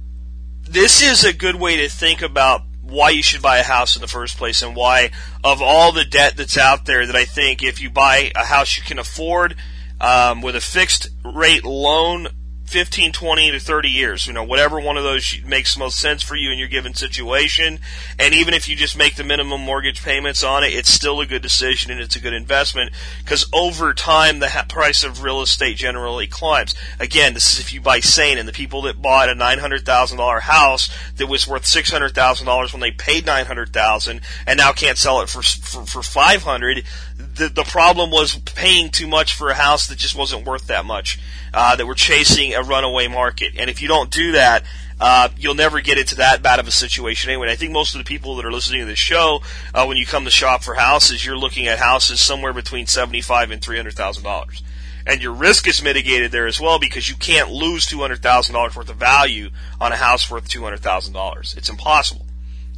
[0.64, 4.02] this is a good way to think about why you should buy a house in
[4.02, 5.12] the first place and why
[5.44, 8.78] of all the debt that's out there that I think if you buy a house
[8.78, 9.58] you can afford
[10.00, 12.30] um, with a fixed rate loan
[12.72, 16.38] 15, 20 to 30 years, you know, whatever one of those makes most sense for
[16.38, 17.80] you in your given situation.
[18.18, 21.26] And even if you just make the minimum mortgage payments on it, it's still a
[21.26, 25.76] good decision and it's a good investment because over time the price of real estate
[25.76, 26.74] generally climbs.
[26.98, 30.90] Again, this is if you buy sane and the people that bought a $900,000 house
[31.18, 35.86] that was worth $600,000 when they paid 900,000 and now can't sell it for, for,
[35.86, 36.86] for 500,
[37.18, 40.86] the, the problem was paying too much for a house that just wasn't worth that
[40.86, 41.20] much.
[41.54, 44.64] Uh, that were chasing a runaway market, and if you don't do that,
[45.02, 47.52] uh, you'll never get into that bad of a situation anyway.
[47.52, 49.42] I think most of the people that are listening to this show,
[49.74, 53.52] uh, when you come to shop for houses, you're looking at houses somewhere between seventy-five
[53.52, 54.62] and three hundred thousand dollars,
[55.06, 58.54] and your risk is mitigated there as well because you can't lose two hundred thousand
[58.54, 59.50] dollars worth of value
[59.82, 61.56] on a house worth two hundred thousand dollars.
[61.58, 62.28] It's impossible.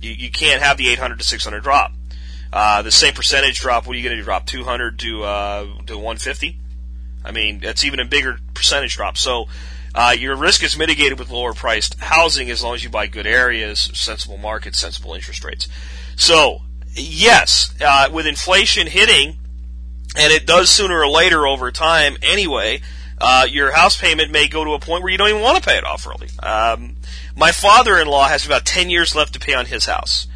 [0.02, 1.92] You you can't have the eight hundred to six hundred drop.
[2.54, 4.46] Uh, the same percentage drop, what are you going to drop?
[4.46, 6.56] 200 to, uh, to 150?
[7.24, 9.18] I mean, that's even a bigger percentage drop.
[9.18, 9.48] So,
[9.96, 13.28] Uh, your risk is mitigated with lower priced housing as long as you buy good
[13.28, 15.68] areas, sensible markets, sensible interest rates.
[16.16, 16.64] So,
[16.96, 19.38] yes, uh, with inflation hitting,
[20.16, 22.82] and it does sooner or later over time anyway,
[23.22, 25.70] uh, your house payment may go to a point where you don't even want to
[25.70, 26.30] pay it off early.
[26.42, 26.96] Um,
[27.36, 30.28] my father-in-law has about 10 years left to pay on his house.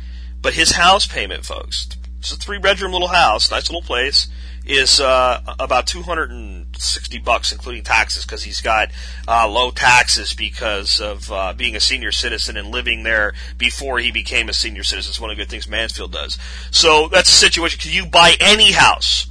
[0.41, 1.87] But his house payment, folks,
[2.31, 4.27] it's a three-bedroom little house, nice little place,
[4.65, 8.91] is uh, about 260 bucks, including taxes, because he's got
[9.27, 14.11] uh, low taxes because of uh, being a senior citizen and living there before he
[14.11, 15.11] became a senior citizen.
[15.11, 16.37] It's one of the good things Mansfield does.
[16.69, 17.79] So that's a situation.
[17.79, 19.27] Can you buy any house?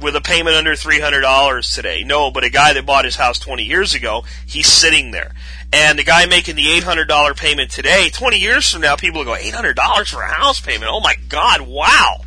[0.00, 2.02] with a payment under $300 today.
[2.02, 5.32] No, but a guy that bought his house 20 years ago, he's sitting there.
[5.72, 9.40] And the guy making the $800 payment today, 20 years from now, people will go,
[9.40, 10.90] $800 for a house payment?
[10.92, 12.22] Oh my God, wow!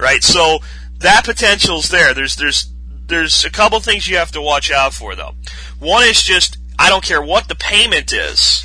[0.00, 0.24] Right?
[0.24, 0.60] So,
[1.00, 2.14] that potential's there.
[2.14, 2.70] There's, there's,
[3.06, 5.34] there's a couple things you have to watch out for though.
[5.78, 8.64] One is just, I don't care what the payment is,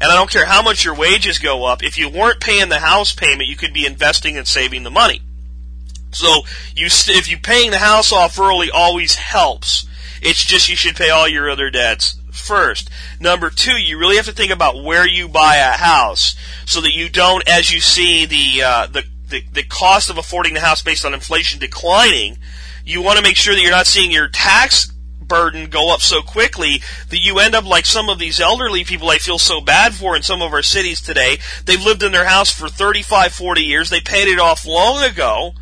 [0.00, 2.80] and I don't care how much your wages go up, if you weren't paying the
[2.80, 5.20] house payment, you could be investing and saving the money.
[6.12, 6.42] So
[6.74, 9.86] you, if you paying the house off early always helps.
[10.20, 12.90] It's just you should pay all your other debts first.
[13.18, 16.92] Number two, you really have to think about where you buy a house so that
[16.92, 20.82] you don't, as you see the, uh, the, the, the cost of affording the house
[20.82, 22.38] based on inflation declining,
[22.84, 24.92] you want to make sure that you're not seeing your tax
[25.26, 29.08] burden go up so quickly that you end up like some of these elderly people
[29.08, 31.38] I feel so bad for in some of our cities today.
[31.64, 33.90] They've lived in their house for 35, 40 years.
[33.90, 35.54] They paid it off long ago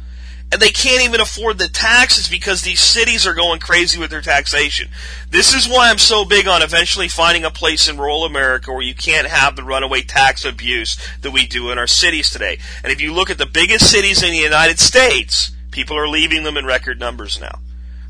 [0.52, 4.20] and they can't even afford the taxes because these cities are going crazy with their
[4.20, 4.88] taxation.
[5.30, 8.82] This is why I'm so big on eventually finding a place in rural America where
[8.82, 12.58] you can't have the runaway tax abuse that we do in our cities today.
[12.82, 16.42] And if you look at the biggest cities in the United States, people are leaving
[16.42, 17.60] them in record numbers now.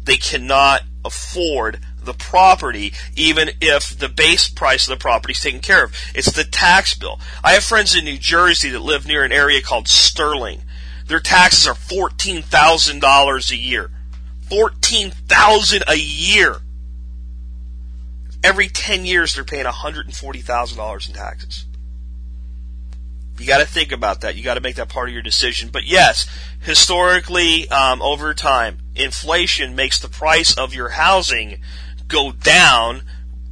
[0.05, 5.61] They cannot afford the property, even if the base price of the property is taken
[5.61, 5.94] care of.
[6.14, 7.20] It's the tax bill.
[7.44, 10.62] I have friends in New Jersey that live near an area called Sterling
[11.11, 13.90] their taxes are $14,000 a year.
[14.49, 16.57] 14,000 a year.
[18.44, 21.66] Every 10 years they're paying $140,000 in taxes.
[23.40, 24.37] You got to think about that.
[24.37, 25.70] You got to make that part of your decision.
[25.73, 26.27] But yes,
[26.61, 31.61] historically, um, over time, inflation makes the price of your housing
[32.07, 33.03] go down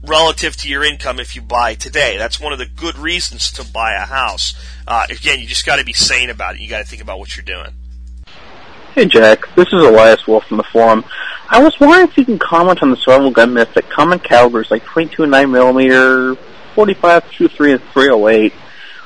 [0.02, 2.16] relative to your income if you buy today.
[2.18, 4.54] That's one of the good reasons to buy a house.
[4.86, 6.60] Uh, again, you just got to be sane about it.
[6.60, 7.74] You got to think about what you're doing.
[8.94, 11.04] Hey Jack, this is Elias Wolf from the forum.
[11.48, 14.70] I was wondering if you can comment on the survival gun myth that common calibers
[14.70, 16.34] like 22 and 9 millimeter,
[16.74, 18.52] 45, 23, and 308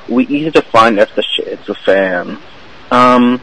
[0.08, 2.38] will be easy to find if the shit's a fan.
[2.90, 3.40] Um,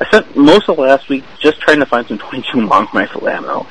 [0.00, 3.66] I spent most of last week just trying to find some 22 long rifle ammo.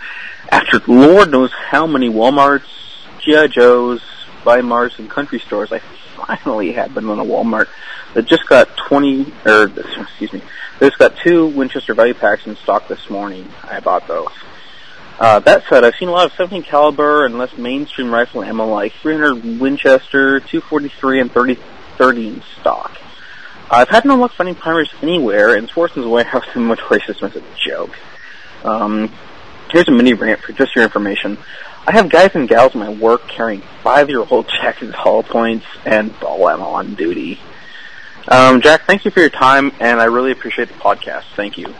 [0.49, 2.80] After Lord knows how many Walmarts,
[3.21, 3.47] G.I.
[3.47, 4.01] Joe's,
[4.43, 5.79] Bi-Marts, and country stores, I
[6.25, 7.67] finally had been in a Walmart
[8.13, 10.41] that just got 20, or, excuse me,
[10.79, 13.47] they just got two Winchester value packs in stock this morning.
[13.63, 14.31] I bought those.
[15.19, 18.65] Uh, that said, I've seen a lot of 17 caliber and less mainstream rifle ammo
[18.65, 21.59] like 300 Winchester, 243, and 30,
[21.97, 22.97] 30 in stock.
[23.69, 27.95] I've had no luck finding primers anywhere, and Swarson's warehouse inventory system is a joke.
[28.63, 29.13] Um,
[29.71, 31.37] here's a mini rant for just your information.
[31.87, 36.45] I have guys and gals in my work carrying five-year-old Jackson's Hollow Points and oh,
[36.45, 37.39] I'm on duty.
[38.27, 41.23] Um, Jack, thank you for your time, and I really appreciate the podcast.
[41.35, 41.73] Thank you.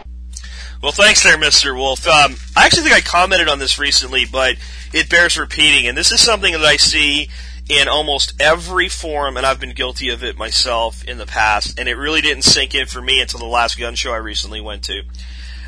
[0.82, 1.76] Well, thanks there, Mr.
[1.76, 2.08] Wolf.
[2.08, 4.56] Um, I actually think I commented on this recently, but
[4.92, 7.30] it bears repeating, and this is something that I see
[7.70, 11.88] in almost every forum, and I've been guilty of it myself in the past, and
[11.88, 14.84] it really didn't sink in for me until the last gun show I recently went
[14.86, 15.04] to.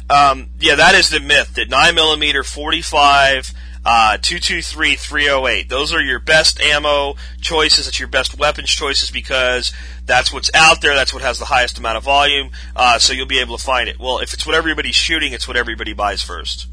[0.09, 3.53] Um, yeah, that is the myth that 9mm 45
[3.85, 5.69] uh, 223 308.
[5.69, 7.87] Those are your best ammo choices.
[7.87, 9.73] It's your best weapons choices because
[10.05, 10.95] that's what's out there.
[10.95, 12.51] That's what has the highest amount of volume.
[12.75, 13.99] Uh, so you'll be able to find it.
[13.99, 16.67] Well, if it's what everybody's shooting, it's what everybody buys first.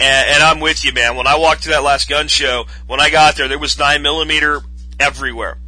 [0.00, 1.16] And, and I'm with you, man.
[1.16, 4.02] When I walked to that last gun show, when I got there, there was 9
[4.02, 4.60] millimeter
[4.98, 5.58] everywhere.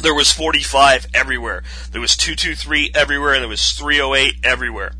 [0.00, 1.62] There was 45 everywhere.
[1.92, 4.92] There was 223 everywhere, and there was 308 everywhere.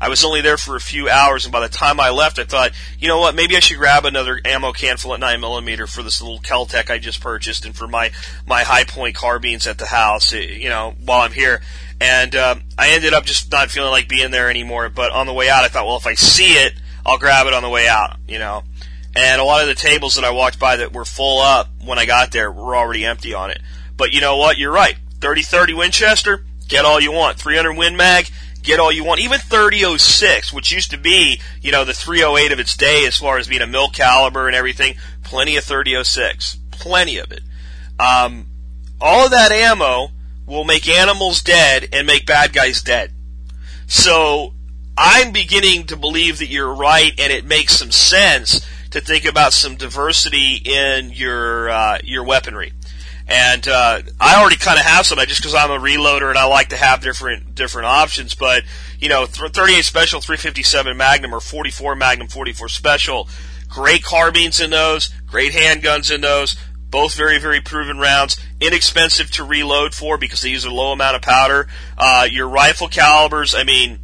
[0.00, 2.44] I was only there for a few hours, and by the time I left, I
[2.44, 6.02] thought, you know what, maybe I should grab another ammo can full at 9mm for
[6.02, 8.12] this little Kel-Tec I just purchased and for my,
[8.46, 11.60] my Hi-Point carbines at the house, eh, you know, while I'm here.
[12.00, 15.32] And um, I ended up just not feeling like being there anymore, but on the
[15.32, 17.88] way out, I thought, well, if I see it, I'll grab it on the way
[17.88, 18.62] out, you know.
[19.16, 21.98] And a lot of the tables that I walked by that were full up when
[21.98, 23.60] I got there were already empty on it.
[23.96, 24.58] But you know what?
[24.58, 24.96] You're right.
[25.18, 27.38] 30-30 Winchester, get all you want.
[27.38, 28.30] 300 Win Mag,
[28.62, 29.20] get all you want.
[29.20, 33.38] Even 3006, which used to be, you know, the 308 of its day as far
[33.38, 36.56] as being a mil caliber and everything, plenty of 3006.
[36.70, 37.42] plenty of it.
[37.98, 38.46] Um,
[39.00, 40.10] all of that ammo
[40.46, 43.12] will make animals dead and make bad guys dead.
[43.86, 44.54] So
[44.96, 49.52] I'm beginning to believe that you're right, and it makes some sense to think about
[49.52, 52.72] some diversity in your uh, your weaponry.
[53.28, 56.46] And uh, I already kind of have some, just because I'm a reloader and I
[56.46, 58.34] like to have different different options.
[58.34, 58.64] But
[58.98, 63.28] you know, 38 Special, 357 Magnum, or 44 Magnum, 44 Special,
[63.68, 66.56] great carbines in those, great handguns in those.
[66.90, 71.16] Both very, very proven rounds, inexpensive to reload for because they use a low amount
[71.16, 71.68] of powder.
[71.98, 73.98] Uh, your rifle calibers, I mean,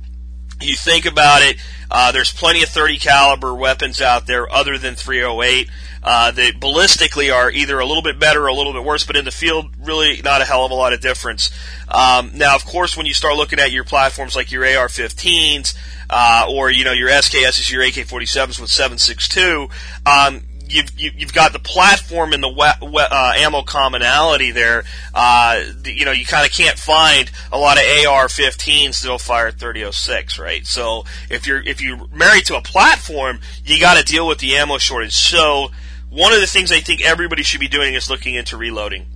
[0.61, 1.57] you think about it,
[1.91, 5.69] uh, there's plenty of 30 caliber weapons out there other than 308.
[6.03, 9.17] Uh, they ballistically are either a little bit better or a little bit worse, but
[9.17, 11.51] in the field, really not a hell of a lot of difference.
[11.89, 15.75] Um, now, of course, when you start looking at your platforms like your AR-15s
[16.11, 19.71] uh, or you know your SKSs, your AK-47s with 7.62,
[20.07, 24.85] um, you've you've got the platform and the we- we- uh, ammo commonality there.
[25.15, 30.39] Uh, you know, you kind of can't find a lot of AR-15s that'll fire 3006,
[30.39, 30.67] right?
[30.67, 34.57] So if you're if you're married to a platform, you got to deal with the
[34.57, 35.15] ammo shortage.
[35.15, 35.71] So
[36.11, 39.07] one of the things I think everybody should be doing is looking into reloading.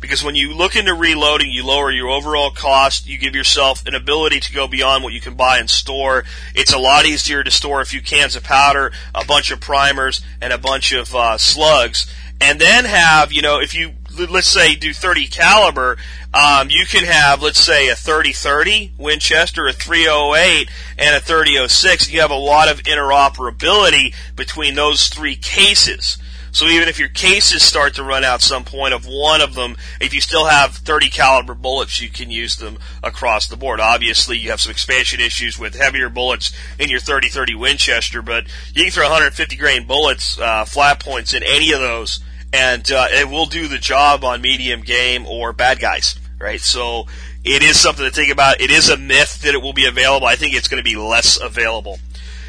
[0.00, 3.94] Because when you look into reloading, you lower your overall cost, you give yourself an
[3.94, 6.24] ability to go beyond what you can buy and store.
[6.54, 10.20] It's a lot easier to store a few cans of powder, a bunch of primers,
[10.40, 12.06] and a bunch of uh, slugs.
[12.40, 13.92] And then have, you know, if you,
[14.28, 15.96] let's say, do 30 caliber,
[16.34, 22.12] um, you can have, let's say, a 30-30 Winchester, a 308, and a 30-06.
[22.12, 26.18] You have a lot of interoperability between those three cases.
[26.56, 29.76] So even if your cases start to run out some point of one of them,
[30.00, 33.78] if you still have 30 caliber bullets, you can use them across the board.
[33.78, 38.84] Obviously, you have some expansion issues with heavier bullets in your 30-30 Winchester, but you
[38.84, 42.20] can throw 150 grain bullets, uh, flat points in any of those,
[42.54, 46.62] and uh, it will do the job on medium game or bad guys, right?
[46.62, 47.04] So
[47.44, 48.62] it is something to think about.
[48.62, 50.26] It is a myth that it will be available.
[50.26, 51.98] I think it's going to be less available.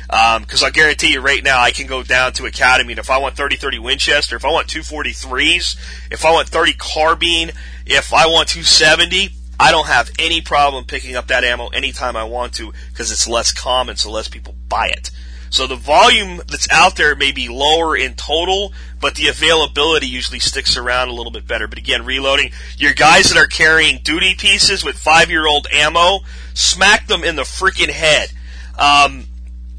[0.08, 3.10] Because um, I guarantee you right now, I can go down to Academy, and if
[3.10, 5.76] I want 30-30 Winchester, if I want 243s,
[6.12, 7.52] if I want 30 carbine,
[7.86, 12.24] if I want 270, I don't have any problem picking up that ammo anytime I
[12.24, 15.12] want to because it's less common, so less people buy it.
[15.50, 20.40] So the volume that's out there may be lower in total, but the availability usually
[20.40, 21.68] sticks around a little bit better.
[21.68, 26.20] But again, reloading, your guys that are carrying duty pieces with five year old ammo,
[26.54, 28.32] smack them in the freaking head.
[28.78, 29.26] Um,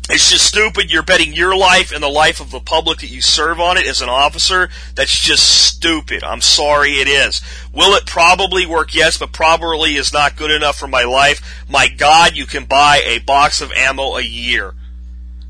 [0.09, 0.91] it's just stupid.
[0.91, 3.87] You're betting your life and the life of the public that you serve on it
[3.87, 4.71] as an officer.
[4.95, 6.25] That's just stupid.
[6.25, 7.43] I'm sorry it is.
[7.73, 8.95] Will it probably work?
[8.95, 11.65] Yes, but probably is not good enough for my life.
[11.69, 14.75] My God, you can buy a box of ammo a year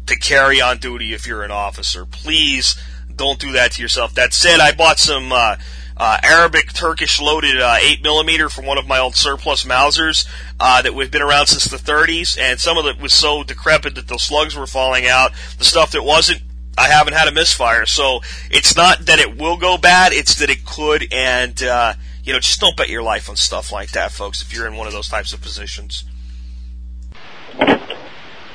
[0.06, 2.04] to carry on duty if you're an officer.
[2.04, 2.76] Please
[3.14, 4.14] don't do that to yourself.
[4.14, 5.56] That said, I bought some, uh,
[5.98, 10.26] uh, Arabic Turkish loaded uh, 8 millimeter from one of my old surplus Mausers
[10.60, 13.96] uh, that we've been around since the 30s, and some of it was so decrepit
[13.96, 15.32] that the slugs were falling out.
[15.58, 16.42] The stuff that wasn't,
[16.76, 17.84] I haven't had a misfire.
[17.84, 21.12] So it's not that it will go bad; it's that it could.
[21.12, 24.40] And uh, you know, just don't bet your life on stuff like that, folks.
[24.40, 26.04] If you're in one of those types of positions.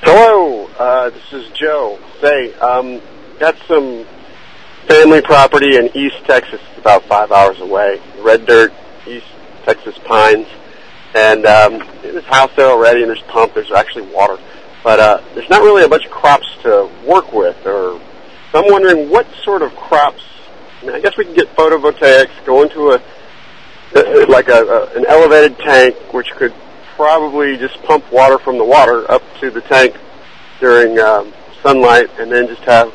[0.06, 2.00] Hello, uh, this is Joe.
[2.22, 3.02] Say, um,
[3.40, 4.06] got some
[4.88, 8.02] family property in East Texas, about five hours away.
[8.20, 8.74] Red dirt,
[9.08, 9.28] East
[9.64, 10.48] Texas pines,
[11.16, 13.54] and um, there's house there already, and there's pump.
[13.54, 14.38] There's actually water,
[14.84, 17.58] but uh, there's not really a bunch of crops to work with.
[17.66, 18.00] Or
[18.52, 20.24] so I'm wondering what sort of crops.
[20.82, 23.02] I, mean, I guess we can get photovoltaics, go into a
[24.28, 26.54] like a, a an elevated tank, which could
[26.96, 29.96] probably just pump water from the water up to the tank
[30.60, 32.94] during um, sunlight, and then just have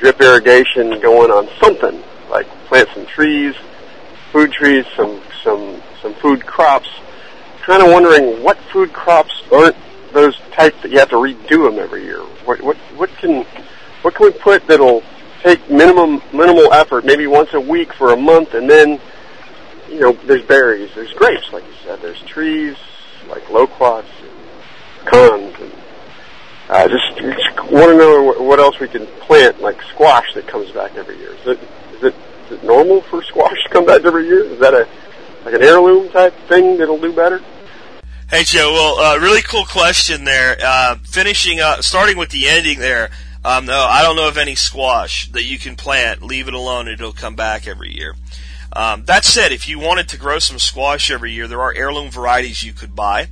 [0.00, 3.54] drip irrigation going on something like plant some trees,
[4.32, 6.88] food trees, some some some food crops.
[7.60, 9.76] Kind of wondering what food crops aren't
[10.12, 12.20] those types that you have to redo them every year.
[12.44, 13.44] What what what can
[14.02, 15.02] what can we put that'll
[15.42, 18.98] take minimum minimal effort, maybe once a week for a month, and then
[19.90, 22.76] you know there's berries, there's grapes, like you said, there's trees
[23.28, 24.08] like loquats,
[25.04, 25.72] pecans, and
[26.70, 30.70] uh, just, just want to know what else we can plant, like squash that comes
[30.70, 31.34] back every year.
[31.34, 31.60] Is it,
[31.94, 32.14] is it,
[32.46, 34.44] is it normal for squash to come back every year?
[34.44, 34.88] Is that a
[35.44, 37.42] like an heirloom type thing that'll do better?
[38.28, 40.56] Hey Joe, well, uh, really cool question there.
[40.62, 43.10] Uh, finishing up, starting with the ending there.
[43.44, 46.86] Um, no, I don't know of any squash that you can plant, leave it alone,
[46.86, 48.14] and it'll come back every year.
[48.72, 52.10] Um, that said, if you wanted to grow some squash every year, there are heirloom
[52.10, 53.28] varieties you could buy.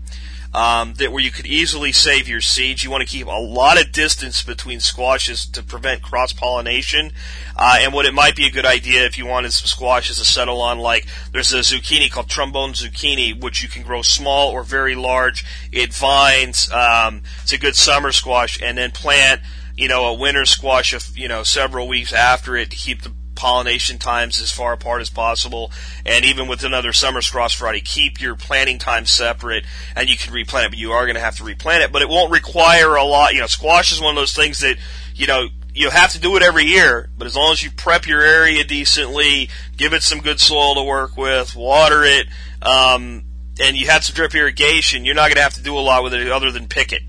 [0.55, 2.83] Um, that where you could easily save your seeds.
[2.83, 7.13] You want to keep a lot of distance between squashes to prevent cross pollination.
[7.57, 10.25] Uh, and what it might be a good idea if you wanted some squashes to
[10.25, 14.63] settle on, like there's a zucchini called trombone zucchini, which you can grow small or
[14.63, 15.45] very large.
[15.73, 16.71] It vines.
[16.73, 19.41] Um, it's a good summer squash, and then plant
[19.79, 23.13] you know, a winter squash, of, you know, several weeks after it to keep the
[23.39, 25.71] pollination times as far apart as possible.
[26.05, 29.65] And even with another summer squash variety, keep your planting time separate
[29.95, 32.03] and you can replant it, but you are going to have to replant it, but
[32.03, 33.35] it won't require a lot.
[33.35, 34.77] You know, squash is one of those things that,
[35.15, 38.07] you know, you have to do it every year, but as long as you prep
[38.07, 42.27] your area decently, give it some good soil to work with, water it,
[42.63, 43.23] um,
[43.61, 46.03] and you have some drip irrigation, you're not going to have to do a lot
[46.03, 47.03] with it other than pick it.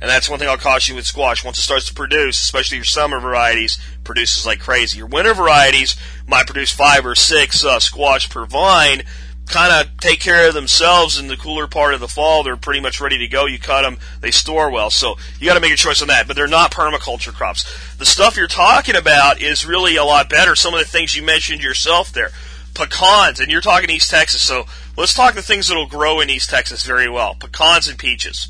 [0.00, 1.44] And that's one thing I'll caution you with squash.
[1.44, 4.98] Once it starts to produce, especially your summer varieties, produces like crazy.
[4.98, 9.02] Your winter varieties might produce five or six uh, squash per vine.
[9.46, 12.42] Kind of take care of themselves in the cooler part of the fall.
[12.42, 13.46] They're pretty much ready to go.
[13.46, 14.90] You cut them, they store well.
[14.90, 16.26] So you got to make a choice on that.
[16.26, 17.64] But they're not permaculture crops.
[17.96, 20.56] The stuff you're talking about is really a lot better.
[20.56, 22.32] Some of the things you mentioned yourself there,
[22.74, 24.42] pecans, and you're talking East Texas.
[24.42, 24.66] So
[24.96, 27.36] let's talk the things that'll grow in East Texas very well.
[27.36, 28.48] Pecans and peaches.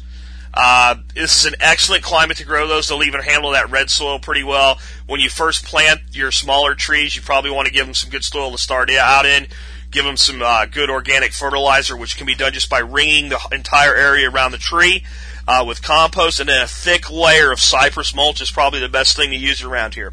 [0.57, 2.89] Uh, this is an excellent climate to grow those.
[2.89, 4.79] They'll even handle that red soil pretty well.
[5.07, 8.25] When you first plant your smaller trees, you probably want to give them some good
[8.25, 9.49] soil to start out in.
[9.91, 13.39] Give them some uh, good organic fertilizer, which can be done just by ringing the
[13.53, 15.05] entire area around the tree
[15.47, 19.17] uh, with compost, and then a thick layer of cypress mulch is probably the best
[19.17, 20.13] thing to use around here.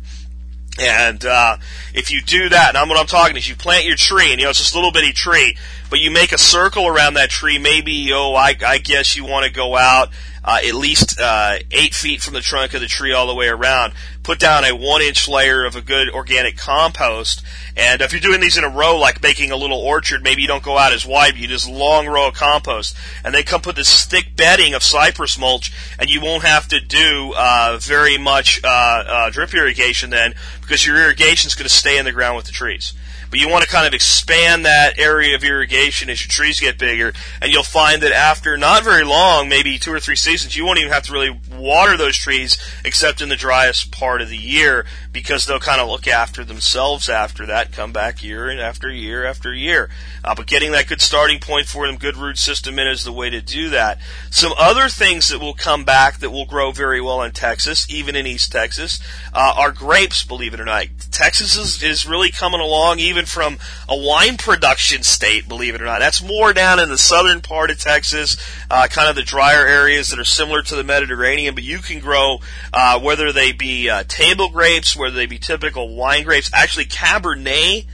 [0.80, 1.58] And uh,
[1.94, 4.40] if you do that, and I'm what I'm talking is you plant your tree, and
[4.40, 5.56] you know it's this little bitty tree,
[5.94, 7.60] but you make a circle around that tree.
[7.60, 10.10] Maybe oh, I, I guess you want to go out
[10.44, 13.48] uh, at least uh, eight feet from the trunk of the tree all the way
[13.48, 13.94] around.
[14.24, 17.44] Put down a one inch layer of a good organic compost.
[17.78, 20.48] And if you're doing these in a row, like making a little orchard, maybe you
[20.48, 22.98] don't go out as wide, you just long row of compost.
[23.24, 26.80] And then come put this thick bedding of cypress mulch, and you won't have to
[26.80, 31.70] do uh, very much uh, uh, drip irrigation then, because your irrigation is going to
[31.70, 32.94] stay in the ground with the trees
[33.34, 36.78] but you want to kind of expand that area of irrigation as your trees get
[36.78, 40.64] bigger, and you'll find that after not very long, maybe two or three seasons, you
[40.64, 44.38] won't even have to really water those trees except in the driest part of the
[44.38, 48.92] year because they'll kind of look after themselves after that, come back year and after
[48.92, 49.90] year after year.
[50.24, 53.12] Uh, but getting that good starting point for them, good root system in is the
[53.12, 53.98] way to do that.
[54.30, 58.16] Some other things that will come back that will grow very well in Texas, even
[58.16, 59.00] in East Texas,
[59.34, 60.86] uh, are grapes, believe it or not.
[61.12, 63.58] Texas is, is really coming along even from
[63.88, 66.00] a wine production state, believe it or not.
[66.00, 68.38] That's more down in the southern part of Texas,
[68.70, 72.00] uh, kind of the drier areas that are similar to the Mediterranean, but you can
[72.00, 72.40] grow,
[72.74, 77.86] uh, whether they be uh, table grapes, whether they be typical wine grapes, actually Cabernet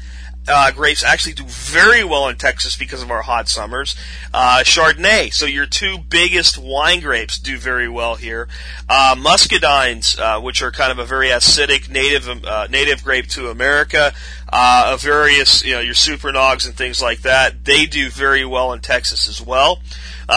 [0.50, 3.95] uh, grapes actually do very well in Texas because of our hot summers.
[4.34, 8.47] Uh, Chardonnay, so your two biggest wine grapes do very well here.
[8.88, 13.50] Uh, muscadines, uh, which are kind of a very acidic native uh, native grape to
[13.50, 14.14] America,
[14.52, 18.74] uh, of various you know your scuppernongs and things like that, they do very well
[18.74, 19.80] in Texas as well.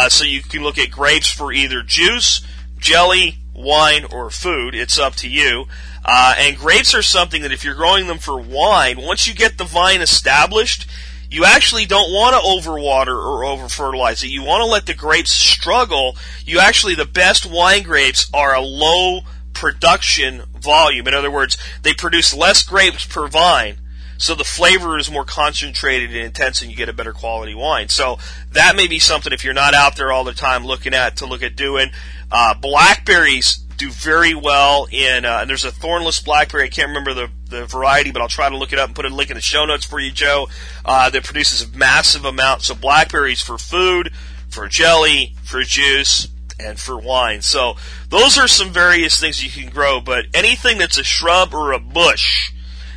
[0.08, 2.40] So you can look at grapes for either juice,
[2.78, 4.74] jelly, wine, or food.
[4.74, 5.66] It's up to you.
[6.04, 9.58] Uh, and grapes are something that if you're growing them for wine, once you get
[9.58, 10.86] the vine established,
[11.30, 14.28] you actually don't want to overwater or over fertilize it.
[14.28, 16.16] You want to let the grapes struggle.
[16.44, 19.20] You actually, the best wine grapes are a low
[19.54, 21.06] production volume.
[21.06, 23.78] In other words, they produce less grapes per vine.
[24.18, 27.88] So the flavor is more concentrated and intense and you get a better quality wine.
[27.88, 28.18] So
[28.52, 31.26] that may be something if you're not out there all the time looking at to
[31.26, 31.90] look at doing.
[32.30, 36.64] Uh, blackberries do very well in, uh, and there's a thornless blackberry.
[36.64, 39.04] I can't remember the, the variety, but I'll try to look it up and put
[39.04, 40.48] a link in the show notes for you, Joe,
[40.84, 42.62] uh, that produces a massive amount.
[42.62, 44.12] So blackberries for food,
[44.48, 46.28] for jelly, for juice,
[46.60, 47.42] and for wine.
[47.42, 47.76] So
[48.08, 51.78] those are some various things you can grow, but anything that's a shrub or a
[51.78, 52.52] bush,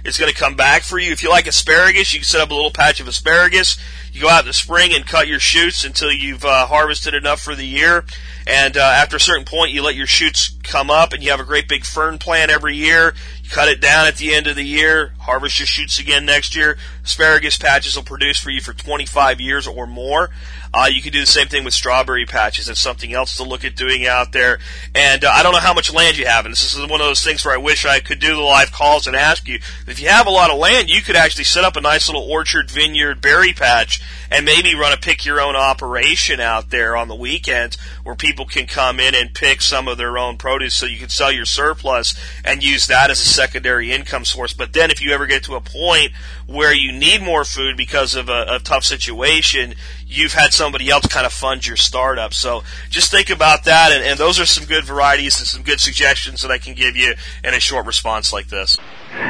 [0.06, 1.12] is going to come back for you.
[1.12, 3.78] If you like asparagus, you can set up a little patch of asparagus.
[4.14, 7.42] You go out in the spring and cut your shoots until you've uh, harvested enough
[7.42, 8.06] for the year.
[8.48, 11.40] And uh, after a certain point, you let your shoots come up, and you have
[11.40, 13.16] a great big fern plant every year.
[13.44, 16.56] You cut it down at the end of the year, harvest your shoots again next
[16.56, 16.78] year.
[17.04, 20.30] Asparagus patches will produce for you for 25 years or more.
[20.76, 22.66] Uh, you can do the same thing with strawberry patches.
[22.66, 24.60] That's something else to look at doing out there.
[24.94, 27.08] And uh, I don't know how much land you have, and this is one of
[27.08, 29.60] those things where I wish I could do the live calls and ask you.
[29.88, 32.30] If you have a lot of land, you could actually set up a nice little
[32.30, 37.08] orchard, vineyard, berry patch and maybe run a pick your own operation out there on
[37.08, 40.86] the weekends where people can come in and pick some of their own produce so
[40.86, 42.14] you can sell your surplus
[42.44, 44.54] and use that as a secondary income source.
[44.54, 46.12] But then if you ever get to a point
[46.48, 49.76] where you need more food because of a, a tough situation,
[50.16, 52.34] you've had somebody else kind of fund your startup.
[52.34, 55.80] So just think about that, and, and those are some good varieties and some good
[55.80, 57.14] suggestions that I can give you
[57.44, 58.78] in a short response like this.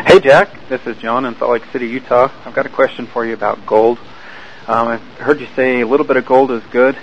[0.05, 0.49] Hey, Jack.
[0.69, 2.31] This is John in Salt Lake City, Utah.
[2.45, 3.97] I've got a question for you about gold.
[4.67, 6.97] Um, I heard you say a little bit of gold is good,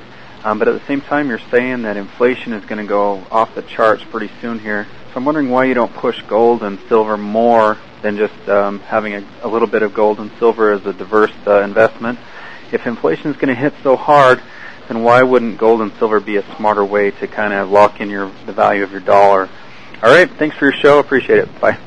[0.45, 3.55] um, but at the same time, you're saying that inflation is going to go off
[3.55, 4.87] the charts pretty soon here.
[5.13, 9.15] So I'm wondering why you don't push gold and silver more than just um, having
[9.15, 12.19] a, a little bit of gold and silver as a diverse uh, investment.
[12.73, 14.41] If inflation is going to hit so hard,
[14.89, 18.11] then why wouldn't gold and silver be a smarter way to kind of lock in
[18.11, 19.49] your the value of your dollar?
[20.03, 20.99] All right, thanks for your show.
[20.99, 21.61] Appreciate it.
[21.61, 21.79] Bye.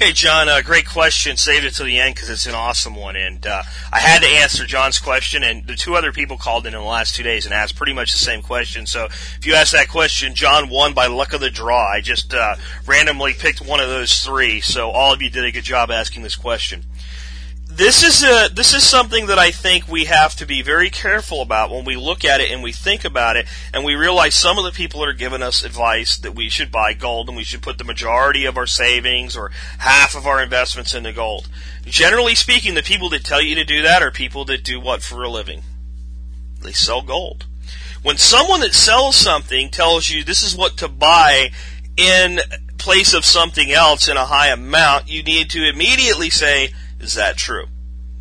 [0.00, 1.36] Okay, John, uh, great question.
[1.36, 3.16] Saved it to the end because it's an awesome one.
[3.16, 6.74] And uh, I had to answer John's question, and the two other people called in
[6.74, 8.86] in the last two days and asked pretty much the same question.
[8.86, 11.84] So if you ask that question, John won by luck of the draw.
[11.84, 12.54] I just uh,
[12.86, 14.60] randomly picked one of those three.
[14.60, 16.84] So all of you did a good job asking this question
[17.78, 21.40] this is a this is something that I think we have to be very careful
[21.40, 24.58] about when we look at it and we think about it and we realize some
[24.58, 27.44] of the people that are giving us advice that we should buy gold and we
[27.44, 31.48] should put the majority of our savings or half of our investments into gold.
[31.84, 35.00] Generally speaking, the people that tell you to do that are people that do what
[35.00, 35.62] for a living?
[36.60, 37.46] They sell gold.
[38.02, 41.50] When someone that sells something tells you this is what to buy
[41.96, 42.40] in
[42.76, 46.70] place of something else in a high amount, you need to immediately say,
[47.00, 47.66] is that true?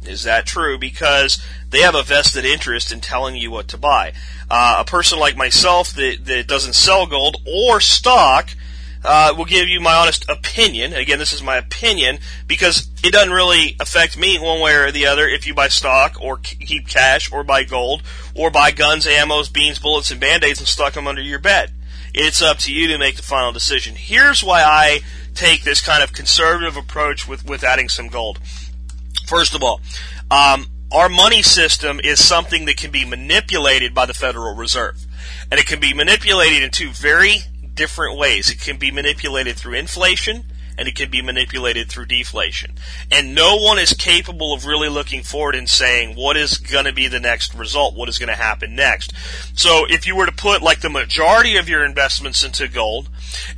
[0.06, 0.78] Is that true?
[0.78, 4.14] Because they have a vested interest in telling you what to buy.
[4.50, 8.50] Uh, a person like myself that, that doesn't sell gold or stock
[9.04, 10.94] uh, will give you my honest opinion.
[10.94, 15.06] Again, this is my opinion because it doesn't really affect me one way or the
[15.06, 18.02] other if you buy stock or keep cash or buy gold
[18.36, 21.72] or buy guns, ammos, beans, bullets, and band-aids and stuck them under your bed.
[22.14, 23.96] It's up to you to make the final decision.
[23.96, 25.02] Here's why I
[25.36, 28.40] take this kind of conservative approach with, with adding some gold.
[29.26, 29.82] First of all,
[30.30, 35.06] um, our money system is something that can be manipulated by the Federal Reserve.
[35.52, 37.40] And it can be manipulated in two very
[37.74, 38.50] different ways.
[38.50, 40.46] It can be manipulated through inflation
[40.78, 42.76] and it can be manipulated through deflation.
[43.12, 46.94] And no one is capable of really looking forward and saying what is going to
[46.94, 49.14] be the next result, what is going to happen next.
[49.56, 53.10] So if you were to put like the majority of your investments into gold,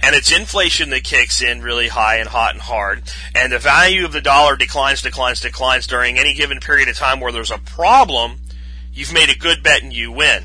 [0.02, 3.04] and it's inflation that kicks in really high and hot and hard,
[3.36, 7.20] and the value of the dollar declines, declines, declines during any given period of time
[7.20, 8.40] where there's a problem,
[8.94, 10.44] you've made a good bet and you win.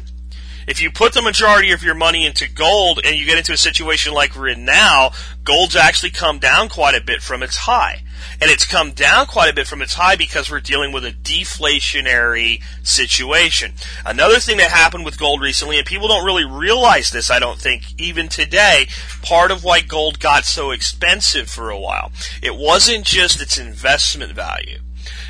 [0.67, 3.57] If you put the majority of your money into gold and you get into a
[3.57, 5.13] situation like we're in now,
[5.45, 8.03] gold's actually come down quite a bit from its high.
[8.41, 11.13] And it's come down quite a bit from its high because we're dealing with a
[11.13, 13.73] deflationary situation.
[14.05, 17.59] Another thing that happened with gold recently, and people don't really realize this, I don't
[17.59, 18.87] think, even today,
[19.23, 22.13] part of why gold got so expensive for a while.
[22.43, 24.79] It wasn't just its investment value.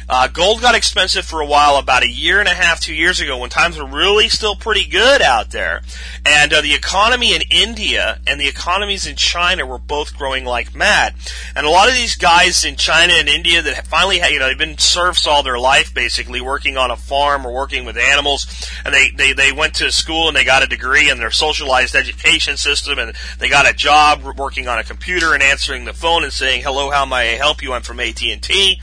[0.09, 3.21] Uh, gold got expensive for a while, about a year and a half, two years
[3.21, 5.81] ago, when times were really still pretty good out there.
[6.27, 10.75] And uh, the economy in India and the economies in China were both growing like
[10.75, 11.15] mad.
[11.57, 14.49] And a lot of these guys in China and India that finally had, you know,
[14.49, 18.47] they've been serfs all their life, basically, working on a farm or working with animals.
[18.85, 21.95] And they, they, they went to school and they got a degree in their socialized
[21.95, 26.25] education system and they got a job working on a computer and answering the phone
[26.25, 27.73] and saying, hello, how may I help you?
[27.73, 28.81] I'm from AT&T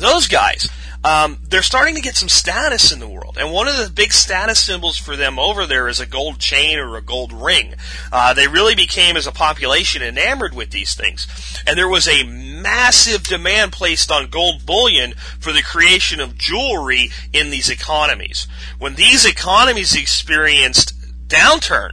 [0.00, 0.68] those guys,
[1.02, 3.38] um, they're starting to get some status in the world.
[3.40, 6.78] And one of the big status symbols for them over there is a gold chain
[6.78, 7.74] or a gold ring.
[8.12, 11.26] Uh, they really became, as a population, enamored with these things.
[11.66, 17.10] And there was a massive demand placed on gold bullion for the creation of jewelry
[17.32, 18.46] in these economies.
[18.78, 20.94] When these economies experienced
[21.28, 21.92] downturn,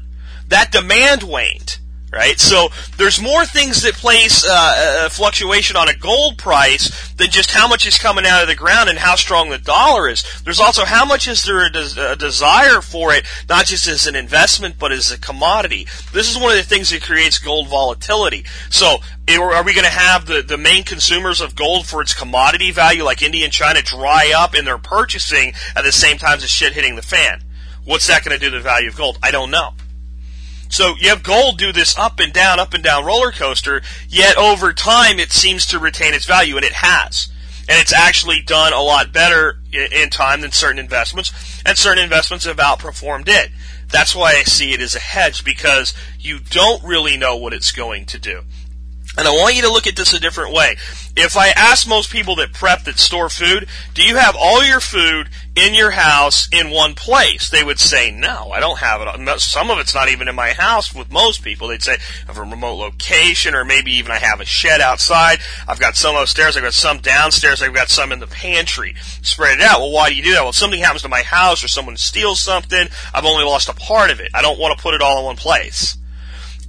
[0.49, 1.79] that demand waned
[2.17, 2.39] right?
[2.39, 7.51] So there's more things that place uh, a fluctuation on a gold price than just
[7.51, 10.23] how much is coming out of the ground and how strong the dollar is.
[10.43, 14.07] There's also how much is there a, des- a desire for it, not just as
[14.07, 15.87] an investment, but as a commodity.
[16.11, 18.45] This is one of the things that creates gold volatility.
[18.71, 18.97] So
[19.29, 23.03] are we going to have the, the main consumers of gold for its commodity value,
[23.03, 26.73] like India and China, dry up in their purchasing at the same time as shit
[26.73, 27.43] hitting the fan?
[27.85, 29.19] What's that going to do to the value of gold?
[29.21, 29.73] I don't know.
[30.69, 34.37] So you have gold do this up and down, up and down roller coaster, yet
[34.37, 37.29] over time it seems to retain its value, and it has.
[37.69, 42.45] And it's actually done a lot better in time than certain investments, and certain investments
[42.45, 43.51] have outperformed it.
[43.89, 47.71] That's why I see it as a hedge, because you don't really know what it's
[47.71, 48.43] going to do.
[49.17, 50.77] And I want you to look at this a different way.
[51.15, 54.79] If I ask most people that prep that store food, do you have all your
[54.79, 57.49] food in your house in one place?
[57.49, 59.39] They would say, no, I don't have it.
[59.39, 61.67] Some of it's not even in my house with most people.
[61.67, 65.39] They'd say, I have a remote location or maybe even I have a shed outside.
[65.67, 66.55] I've got some upstairs.
[66.55, 67.63] I've got some downstairs.
[67.63, 68.93] I've got some in the pantry.
[69.23, 69.79] Spread it out.
[69.79, 70.41] Well, why do you do that?
[70.41, 73.73] Well, if something happens to my house or someone steals something, I've only lost a
[73.73, 74.29] part of it.
[74.35, 75.97] I don't want to put it all in one place.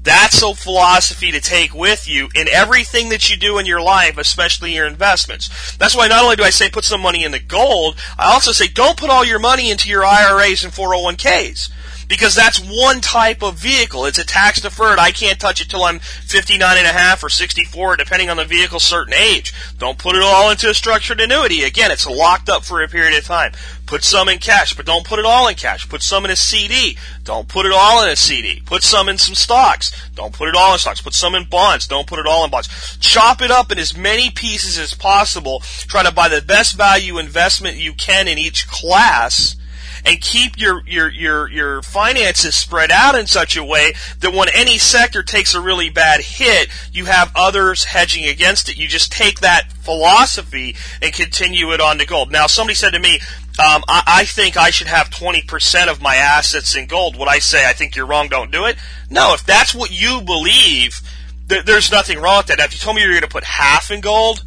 [0.02, 4.16] That's a philosophy to take with you in everything that you do in your life,
[4.16, 5.76] especially your investments.
[5.76, 8.52] That's why not only do I say put some money in the gold, I also
[8.52, 11.70] say don't put all your money into your IRAs and 401ks
[12.08, 14.06] because that's one type of vehicle.
[14.06, 14.98] It's a tax deferred.
[14.98, 18.44] I can't touch it till I'm 59 and a half or 64, depending on the
[18.44, 19.52] vehicle's certain age.
[19.78, 21.62] Don't put it all into a structured annuity.
[21.62, 23.52] Again, it's locked up for a period of time.
[23.84, 25.88] Put some in cash, but don't put it all in cash.
[25.88, 26.96] Put some in a CD.
[27.24, 28.60] Don't put it all in a CD.
[28.64, 29.92] Put some in some stocks.
[30.14, 31.00] Don't put it all in stocks.
[31.00, 31.86] Put some in bonds.
[31.86, 32.68] Don't put it all in bonds.
[33.00, 35.60] Chop it up in as many pieces as possible.
[35.60, 39.56] Try to buy the best value investment you can in each class
[40.04, 44.48] and keep your, your, your, your finances spread out in such a way that when
[44.54, 48.76] any sector takes a really bad hit, you have others hedging against it.
[48.76, 52.30] You just take that philosophy and continue it on to gold.
[52.30, 53.20] Now, somebody said to me,
[53.58, 57.18] um, I, I think I should have 20% of my assets in gold.
[57.18, 58.76] Would I say I think you're wrong, don't do it?
[59.10, 61.00] No, if that's what you believe,
[61.48, 62.58] th- there's nothing wrong with that.
[62.58, 64.44] Now, if you told me you were going to put half in gold,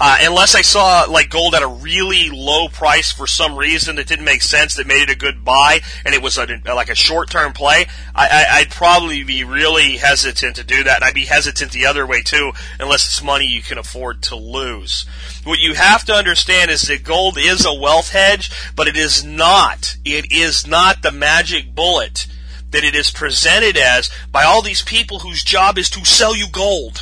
[0.00, 4.08] uh, unless I saw like gold at a really low price for some reason that
[4.08, 6.96] didn't make sense, that made it a good buy, and it was a, like a
[6.96, 11.72] short-term play, I, would probably be really hesitant to do that, and I'd be hesitant
[11.72, 15.04] the other way too, unless it's money you can afford to lose.
[15.44, 19.24] What you have to understand is that gold is a wealth hedge, but it is
[19.24, 19.96] not.
[20.04, 22.26] It is not the magic bullet
[22.72, 26.48] that it is presented as by all these people whose job is to sell you
[26.50, 27.00] gold.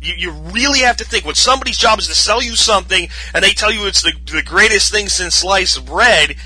[0.00, 3.44] You, you really have to think when somebody's job is to sell you something and
[3.44, 6.36] they tell you it's the, the greatest thing since sliced bread,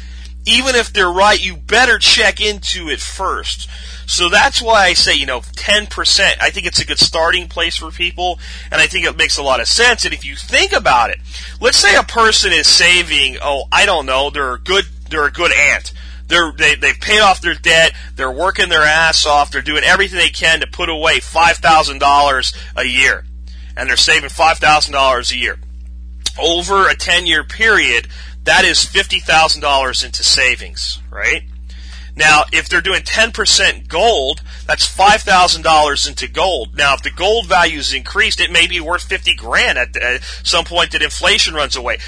[0.46, 3.68] even if they're right, you better check into it first.
[4.06, 7.76] So that's why I say, you know, 10%, I think it's a good starting place
[7.76, 8.38] for people,
[8.70, 10.04] and I think it makes a lot of sense.
[10.04, 11.18] And if you think about it,
[11.60, 15.32] let's say a person is saving, oh, I don't know, they're a good, they're a
[15.32, 15.92] good ant.
[16.26, 20.18] They're, they, they've paid off their debt, they're working their ass off, they're doing everything
[20.18, 23.24] they can to put away $5,000 a year
[23.76, 25.58] and they're saving $5,000 a year.
[26.40, 28.08] Over a 10 year period,
[28.44, 31.44] that is $50,000 into savings, right?
[32.14, 36.76] Now, if they're doing 10% gold, that's $5,000 into gold.
[36.76, 40.22] Now, if the gold value is increased, it may be worth 50 grand at, at
[40.42, 41.98] some point that inflation runs away.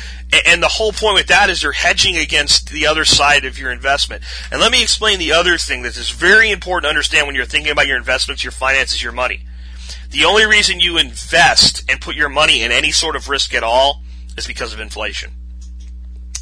[0.46, 3.72] And the whole point with that is you're hedging against the other side of your
[3.72, 4.22] investment.
[4.52, 7.46] And let me explain the other thing that is very important to understand when you're
[7.46, 9.46] thinking about your investments, your finances, your money.
[10.14, 13.64] The only reason you invest and put your money in any sort of risk at
[13.64, 14.00] all
[14.36, 15.32] is because of inflation.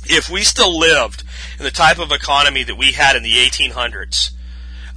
[0.04, 1.24] If we still lived
[1.56, 4.32] in the type of economy that we had in the 1800s,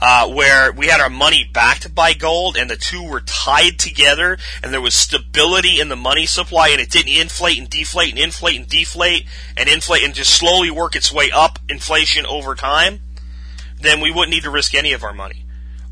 [0.02, 4.38] uh, where we had our money backed by gold and the two were tied together
[4.62, 8.20] and there was stability in the money supply and it didn't inflate and deflate and
[8.20, 13.00] inflate and deflate and inflate and just slowly work its way up inflation over time,
[13.80, 15.45] then we wouldn't need to risk any of our money.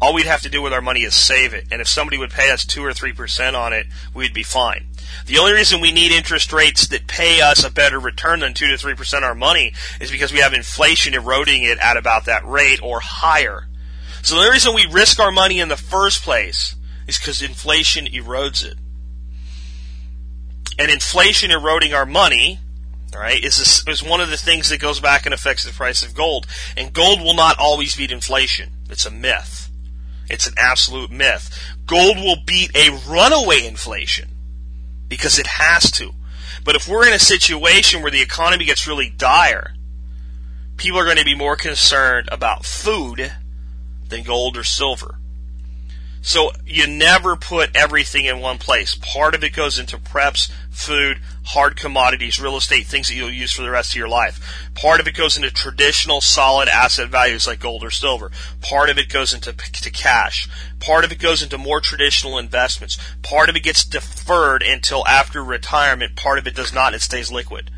[0.04, 1.68] All we'd have to do with our money is save it.
[1.72, 4.88] And if somebody would pay us 2 or 3% on it, we'd be fine.
[5.28, 8.68] The only reason we need interest rates that pay us a better return than 2
[8.68, 12.46] to 3% of our money is because we have inflation eroding it at about that
[12.46, 13.70] rate or higher.
[14.24, 16.76] So the only reason we risk our money in the first place
[17.08, 18.78] is because inflation erodes it.
[20.78, 22.60] And inflation eroding our money,
[23.16, 26.14] right, is, is one of the things that goes back and affects the price of
[26.14, 26.46] gold.
[26.76, 28.74] And gold will not always beat inflation.
[28.90, 29.70] It's a myth.
[30.30, 31.50] It's an absolute myth.
[31.86, 34.30] Gold will beat a runaway inflation
[35.08, 36.14] because it has to.
[36.64, 39.74] But if we're in a situation where the economy gets really dire,
[40.78, 43.34] people are going to be more concerned about food
[44.08, 45.20] than gold or silver.
[46.26, 48.96] So you never put everything in one place.
[48.96, 53.52] Part of it goes into preps, food, hard commodities, real estate, things that you'll use
[53.52, 54.70] for the rest of your life.
[54.74, 58.32] Part of it goes into traditional solid asset values like gold or silver.
[58.62, 60.48] Part of it goes into to cash.
[60.80, 62.98] Part of it goes into more traditional investments.
[63.22, 66.16] Part of it gets deferred until after retirement.
[66.16, 66.94] Part of it does not.
[66.94, 67.70] It stays liquid.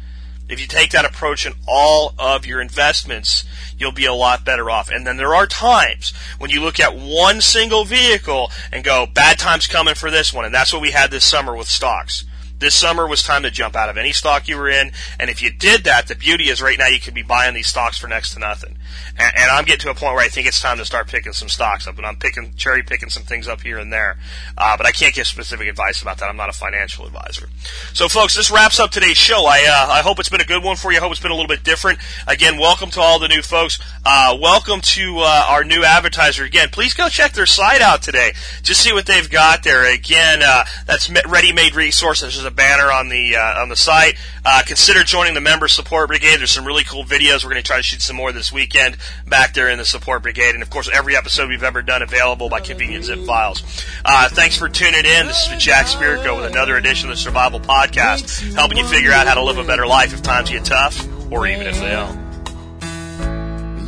[0.47, 3.45] If you take that approach in all of your investments,
[3.77, 4.91] you'll be a lot better off.
[4.91, 9.39] And then there are times when you look at one single vehicle and go, bad
[9.39, 10.45] times coming for this one.
[10.45, 12.25] And that's what we had this summer with stocks.
[12.57, 15.41] This summer was time to jump out of any stock you were in, and if
[15.41, 18.07] you did that, the beauty is right now you could be buying these stocks for
[18.07, 18.77] next to nothing.
[19.17, 21.33] And, and I'm getting to a point where I think it's time to start picking
[21.33, 24.17] some stocks up, and I'm picking cherry picking some things up here and there.
[24.57, 26.29] Uh, but I can't give specific advice about that.
[26.29, 27.49] I'm not a financial advisor.
[27.93, 29.45] So, folks, this wraps up today's show.
[29.45, 30.97] I uh, I hope it's been a good one for you.
[30.99, 31.99] I hope it's been a little bit different.
[32.25, 33.79] Again, welcome to all the new folks.
[34.05, 36.45] Uh, welcome to uh, our new advertiser.
[36.45, 38.31] Again, please go check their site out today.
[38.63, 39.91] Just see what they've got there.
[39.93, 42.44] Again, uh, that's ready-made resources.
[42.45, 44.17] There's a banner on the uh, on the site.
[44.45, 46.37] Uh, consider joining the member support brigade.
[46.37, 47.43] There's some really cool videos.
[47.43, 50.21] We're going to try to shoot some more this weekend back there in the support
[50.21, 53.63] brigade, and of course, every episode we've ever done available by convenient zip files.
[54.05, 55.25] Uh, thanks for tuning in.
[55.25, 59.25] This is Jack Spirko with another edition of the Survival Podcast, helping you figure out
[59.25, 62.23] how to live a better life if times get tough, or even if they don't.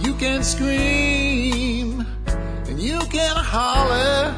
[0.03, 4.33] You can scream and you can holler.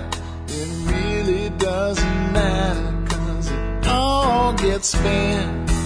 [0.49, 2.98] It really doesn't matter,
[3.89, 5.78] all gets spent